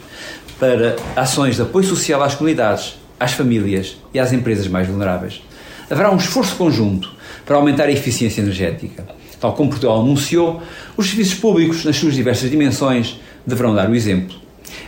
para 0.60 0.94
ações 1.16 1.56
de 1.56 1.62
apoio 1.62 1.84
social 1.84 2.22
às 2.22 2.36
comunidades, 2.36 3.00
às 3.18 3.32
famílias 3.32 3.96
e 4.14 4.20
às 4.20 4.32
empresas 4.32 4.68
mais 4.68 4.86
vulneráveis. 4.86 5.42
Haverá 5.90 6.12
um 6.12 6.16
esforço 6.18 6.54
conjunto 6.54 7.10
para 7.44 7.56
aumentar 7.56 7.86
a 7.86 7.90
eficiência 7.90 8.42
energética. 8.42 9.04
Tal 9.40 9.54
como 9.54 9.70
Portugal 9.70 10.02
anunciou, 10.02 10.62
os 10.96 11.08
serviços 11.08 11.34
públicos, 11.34 11.84
nas 11.84 11.96
suas 11.96 12.14
diversas 12.14 12.50
dimensões, 12.50 13.18
deverão 13.50 13.74
dar 13.74 13.90
o 13.90 13.94
exemplo. 13.94 14.36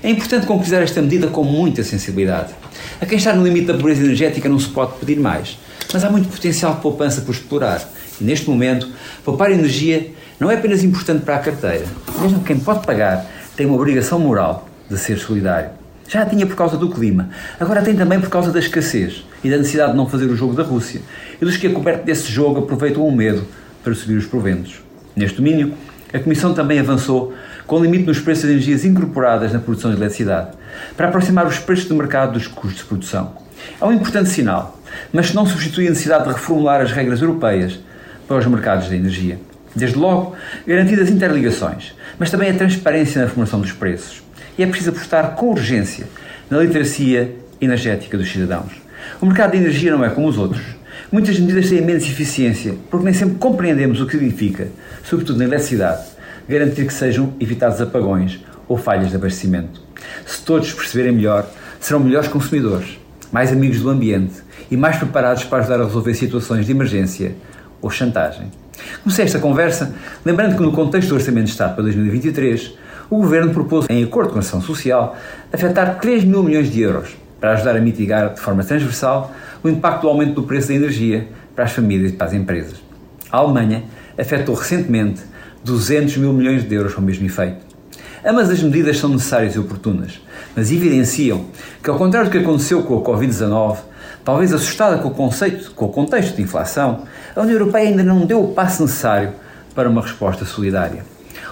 É 0.02 0.10
importante 0.10 0.46
concretizar 0.46 0.82
esta 0.82 1.02
medida 1.02 1.28
com 1.28 1.44
muita 1.44 1.82
sensibilidade. 1.82 2.54
A 3.00 3.06
quem 3.06 3.18
está 3.18 3.32
no 3.32 3.44
limite 3.44 3.66
da 3.66 3.74
pobreza 3.74 4.02
energética 4.02 4.48
não 4.48 4.58
se 4.58 4.68
pode 4.68 4.98
pedir 4.98 5.18
mais, 5.18 5.58
mas 5.92 6.04
há 6.04 6.10
muito 6.10 6.28
potencial 6.28 6.74
de 6.74 6.80
poupança 6.80 7.20
por 7.20 7.32
explorar. 7.32 7.86
E 8.20 8.24
neste 8.24 8.48
momento, 8.48 8.88
poupar 9.24 9.50
energia 9.50 10.10
não 10.40 10.50
é 10.50 10.54
apenas 10.54 10.82
importante 10.82 11.24
para 11.24 11.36
a 11.36 11.38
carteira. 11.38 11.84
Mesmo 12.20 12.42
quem 12.42 12.58
pode 12.58 12.86
pagar 12.86 13.26
tem 13.56 13.66
uma 13.66 13.76
obrigação 13.76 14.18
moral 14.18 14.68
de 14.88 14.98
ser 14.98 15.18
solidário. 15.18 15.70
Já 16.08 16.22
a 16.22 16.26
tinha 16.26 16.46
por 16.46 16.56
causa 16.56 16.76
do 16.76 16.90
clima, 16.90 17.30
agora 17.58 17.80
tem 17.80 17.94
também 17.94 18.20
por 18.20 18.28
causa 18.28 18.50
da 18.50 18.58
escassez 18.58 19.24
e 19.42 19.50
da 19.50 19.56
necessidade 19.56 19.92
de 19.92 19.96
não 19.96 20.08
fazer 20.08 20.26
o 20.26 20.36
jogo 20.36 20.54
da 20.54 20.62
Rússia 20.62 21.00
e 21.40 21.44
dos 21.44 21.56
que, 21.56 21.66
a 21.66 21.70
coberto 21.70 22.04
desse 22.04 22.30
jogo, 22.30 22.60
aproveitam 22.60 23.06
o 23.06 23.14
medo 23.14 23.46
para 23.82 23.94
subir 23.94 24.16
os 24.16 24.26
proventos. 24.26 24.82
Neste 25.16 25.36
domínio, 25.38 25.74
a 26.12 26.18
Comissão 26.18 26.54
também 26.54 26.78
avançou 26.78 27.34
com 27.66 27.82
limite 27.82 28.04
nos 28.04 28.20
preços 28.20 28.44
de 28.44 28.50
energias 28.50 28.84
incorporadas 28.84 29.52
na 29.52 29.58
produção 29.58 29.90
de 29.90 29.96
eletricidade, 29.96 30.50
para 30.96 31.08
aproximar 31.08 31.46
os 31.46 31.58
preços 31.58 31.86
do 31.86 31.94
mercado 31.94 32.32
dos 32.32 32.46
custos 32.46 32.82
de 32.82 32.84
produção. 32.84 33.34
É 33.80 33.84
um 33.84 33.92
importante 33.92 34.28
sinal, 34.28 34.78
mas 35.12 35.32
não 35.32 35.46
substitui 35.46 35.86
a 35.86 35.90
necessidade 35.90 36.24
de 36.24 36.30
reformular 36.30 36.80
as 36.80 36.92
regras 36.92 37.20
europeias 37.20 37.78
para 38.26 38.36
os 38.36 38.46
mercados 38.46 38.88
de 38.88 38.96
energia. 38.96 39.38
Desde 39.74 39.96
logo, 39.96 40.34
garantidas 40.66 41.08
interligações, 41.08 41.94
mas 42.18 42.30
também 42.30 42.50
a 42.50 42.54
transparência 42.54 43.22
na 43.22 43.28
formação 43.28 43.60
dos 43.60 43.72
preços. 43.72 44.22
E 44.58 44.62
é 44.62 44.66
preciso 44.66 44.90
apostar 44.90 45.30
com 45.30 45.50
urgência 45.50 46.06
na 46.50 46.58
literacia 46.58 47.34
energética 47.60 48.18
dos 48.18 48.30
cidadãos. 48.30 48.72
O 49.20 49.26
mercado 49.26 49.52
de 49.52 49.58
energia 49.58 49.92
não 49.92 50.04
é 50.04 50.10
como 50.10 50.28
os 50.28 50.36
outros. 50.36 50.62
Muitas 51.12 51.38
medidas 51.38 51.68
têm 51.68 51.82
menos 51.82 52.04
eficiência, 52.04 52.74
porque 52.90 53.04
nem 53.04 53.12
sempre 53.12 53.34
compreendemos 53.34 54.00
o 54.00 54.06
que 54.06 54.12
significa, 54.12 54.68
sobretudo 55.04 55.40
na 55.40 55.44
eletricidade, 55.44 56.04
garantir 56.48 56.86
que 56.86 56.94
sejam 56.94 57.34
evitados 57.38 57.82
apagões 57.82 58.40
ou 58.66 58.78
falhas 58.78 59.10
de 59.10 59.16
abastecimento. 59.16 59.82
Se 60.24 60.40
todos 60.40 60.72
perceberem 60.72 61.12
melhor, 61.12 61.46
serão 61.78 62.00
melhores 62.00 62.28
consumidores, 62.28 62.98
mais 63.30 63.52
amigos 63.52 63.80
do 63.80 63.90
ambiente 63.90 64.36
e 64.70 64.76
mais 64.78 64.96
preparados 64.96 65.44
para 65.44 65.58
ajudar 65.58 65.82
a 65.82 65.84
resolver 65.84 66.14
situações 66.14 66.64
de 66.64 66.72
emergência 66.72 67.34
ou 67.82 67.90
chantagem. 67.90 68.50
Comecei 69.02 69.26
esta 69.26 69.38
conversa 69.38 69.94
lembrando 70.24 70.56
que 70.56 70.62
no 70.62 70.72
contexto 70.72 71.10
do 71.10 71.16
Orçamento 71.16 71.44
de 71.44 71.50
Estado 71.50 71.74
para 71.74 71.82
2023, 71.82 72.72
o 73.10 73.18
Governo 73.18 73.52
propôs, 73.52 73.84
em 73.90 74.02
acordo 74.02 74.30
com 74.30 74.36
a 74.36 74.38
Ação 74.38 74.62
Social, 74.62 75.14
afetar 75.52 76.00
3 76.00 76.24
mil 76.24 76.42
milhões 76.42 76.72
de 76.72 76.80
euros 76.80 77.21
para 77.42 77.54
ajudar 77.54 77.74
a 77.74 77.80
mitigar 77.80 78.32
de 78.32 78.40
forma 78.40 78.62
transversal 78.62 79.34
o 79.64 79.68
impacto 79.68 80.02
do 80.02 80.08
aumento 80.08 80.34
do 80.34 80.44
preço 80.44 80.68
da 80.68 80.74
energia 80.74 81.26
para 81.56 81.64
as 81.64 81.72
famílias 81.72 82.12
e 82.12 82.14
para 82.14 82.28
as 82.28 82.32
empresas. 82.32 82.80
A 83.32 83.38
Alemanha 83.38 83.82
afetou 84.16 84.54
recentemente 84.54 85.22
200 85.64 86.18
mil 86.18 86.32
milhões 86.32 86.62
de 86.62 86.72
euros 86.72 86.92
para 86.92 87.00
o 87.00 87.04
mesmo 87.04 87.26
efeito. 87.26 87.66
Ambas 88.24 88.48
as 88.48 88.62
medidas 88.62 88.96
são 88.96 89.10
necessárias 89.10 89.56
e 89.56 89.58
oportunas, 89.58 90.20
mas 90.54 90.70
evidenciam 90.70 91.46
que, 91.82 91.90
ao 91.90 91.98
contrário 91.98 92.30
do 92.30 92.32
que 92.32 92.38
aconteceu 92.38 92.84
com 92.84 92.96
a 92.98 93.02
Covid-19, 93.02 93.78
talvez 94.24 94.52
assustada 94.52 94.98
com 94.98 95.08
o 95.08 95.14
conceito, 95.14 95.72
com 95.72 95.86
o 95.86 95.88
contexto 95.88 96.36
de 96.36 96.42
inflação, 96.42 97.02
a 97.34 97.40
União 97.40 97.58
Europeia 97.58 97.88
ainda 97.88 98.04
não 98.04 98.24
deu 98.24 98.40
o 98.40 98.54
passo 98.54 98.82
necessário 98.82 99.32
para 99.74 99.90
uma 99.90 100.02
resposta 100.02 100.44
solidária. 100.44 101.04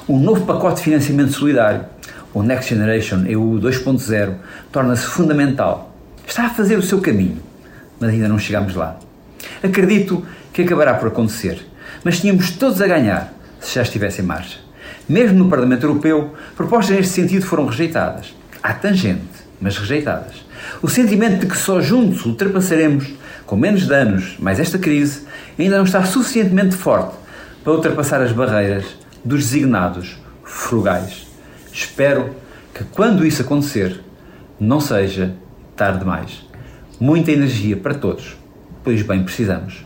Um 0.08 0.20
novo 0.20 0.46
pacote 0.46 0.76
de 0.76 0.82
financiamento 0.82 1.32
solidário, 1.32 1.84
o 2.32 2.42
Next 2.42 2.72
Generation 2.72 3.24
EU 3.26 3.58
2.0, 3.60 4.34
torna-se 4.70 5.06
fundamental. 5.06 5.94
Está 6.26 6.46
a 6.46 6.50
fazer 6.50 6.76
o 6.78 6.82
seu 6.82 7.00
caminho, 7.00 7.38
mas 7.98 8.10
ainda 8.10 8.28
não 8.28 8.38
chegamos 8.38 8.74
lá. 8.74 8.98
Acredito 9.62 10.24
que 10.52 10.62
acabará 10.62 10.94
por 10.94 11.08
acontecer, 11.08 11.66
mas 12.04 12.20
tínhamos 12.20 12.50
todos 12.52 12.80
a 12.80 12.86
ganhar 12.86 13.32
se 13.60 13.74
já 13.74 13.82
estivesse 13.82 14.22
em 14.22 14.24
marcha. 14.24 14.58
Mesmo 15.08 15.38
no 15.38 15.50
Parlamento 15.50 15.84
Europeu, 15.84 16.34
propostas 16.56 16.96
neste 16.96 17.12
sentido 17.12 17.44
foram 17.44 17.66
rejeitadas. 17.66 18.34
Há 18.62 18.72
tangente, 18.74 19.22
mas 19.60 19.76
rejeitadas. 19.76 20.44
O 20.80 20.88
sentimento 20.88 21.40
de 21.40 21.46
que 21.46 21.56
só 21.56 21.80
juntos 21.80 22.24
ultrapassaremos 22.24 23.12
com 23.44 23.56
menos 23.56 23.86
danos, 23.86 24.36
mas 24.38 24.60
esta 24.60 24.78
crise 24.78 25.22
ainda 25.58 25.76
não 25.78 25.84
está 25.84 26.04
suficientemente 26.04 26.76
forte 26.76 27.16
para 27.64 27.72
ultrapassar 27.72 28.22
as 28.22 28.30
barreiras 28.30 28.84
dos 29.24 29.44
designados 29.44 30.16
frugais. 30.44 31.29
Espero 31.72 32.34
que 32.74 32.84
quando 32.84 33.26
isso 33.26 33.42
acontecer, 33.42 34.00
não 34.58 34.80
seja 34.80 35.34
tarde 35.76 36.00
demais. 36.00 36.46
Muita 36.98 37.32
energia 37.32 37.76
para 37.76 37.94
todos, 37.94 38.36
pois 38.84 39.02
bem 39.02 39.22
precisamos. 39.22 39.84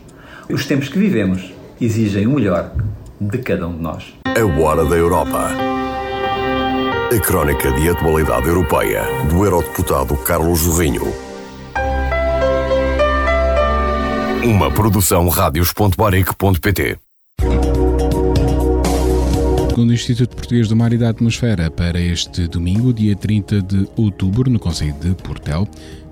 Os 0.49 0.65
tempos 0.65 0.89
que 0.89 0.99
vivemos 0.99 1.53
exigem 1.79 2.27
o 2.27 2.31
melhor 2.31 2.71
de 3.19 3.37
cada 3.39 3.67
um 3.67 3.75
de 3.75 3.81
nós. 3.81 4.13
A 4.25 4.61
Hora 4.61 4.85
da 4.85 4.95
Europa. 4.95 5.49
A 7.11 7.19
crónica 7.19 7.71
de 7.71 7.89
atualidade 7.89 8.47
europeia 8.47 9.03
do 9.29 9.45
eurodeputado 9.45 10.15
Carlos 10.17 10.59
Jorrinho. 10.59 11.13
Uma 14.43 14.69
produção 14.71 15.27
radios.baric.pt 15.29 17.04
Segundo 19.75 19.89
o 19.89 19.93
Instituto 19.93 20.37
Português 20.37 20.69
do 20.69 20.75
Mar 20.75 20.93
e 20.93 20.97
da 20.97 21.09
Atmosfera, 21.09 21.69
para 21.69 21.99
este 21.99 22.47
domingo, 22.47 22.93
dia 22.93 23.13
30 23.13 23.61
de 23.61 23.89
outubro, 23.97 24.49
no 24.49 24.57
Conselho 24.57 24.95
de 25.01 25.13
Portel, 25.15 25.67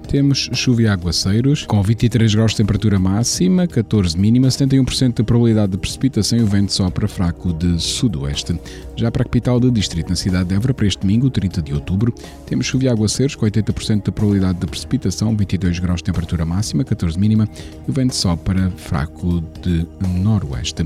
temos 0.06 0.49
chuva 0.52 0.82
e 0.82 0.88
aguaceiros, 0.89 1.65
com 1.65 1.82
23 1.82 2.36
graus 2.36 2.52
de 2.52 2.58
temperatura 2.58 2.99
máxima, 2.99 3.65
14 3.65 4.19
mínima, 4.19 4.49
71% 4.49 5.15
de 5.15 5.23
probabilidade 5.23 5.71
de 5.71 5.78
precipitação 5.78 6.38
e 6.39 6.41
o 6.41 6.45
vento 6.45 6.73
sopra 6.73 7.08
fraco 7.08 7.54
de 7.54 7.82
sudoeste. 7.82 8.60
Já 8.97 9.10
para 9.10 9.21
a 9.21 9.26
capital 9.26 9.62
do 9.62 9.71
distrito, 9.71 10.10
na 10.10 10.17
cidade 10.17 10.49
de 10.49 10.56
Évora, 10.56 10.73
para 10.73 10.86
este 10.86 10.99
domingo, 10.99 11.30
30 11.30 11.62
de 11.62 11.73
outubro, 11.73 12.13
temos 12.45 12.65
chuva 12.65 12.84
e 12.84 12.89
aguaceiros, 12.89 13.34
com 13.34 13.45
80% 13.45 14.04
de 14.04 14.12
probabilidade 14.12 14.60
de 14.60 14.67
precipitação, 14.67 15.38
22 15.38 15.80
graus 15.80 16.02
de 16.02 16.04
temperatura 16.04 16.43
máxima, 16.43 16.84
14 16.84 17.17
mínima, 17.17 17.47
e 17.88 17.89
o 17.89 17.93
vento 17.93 18.13
sopra 18.13 18.69
fraco 18.76 19.41
de 19.62 19.88
noroeste. 20.21 20.86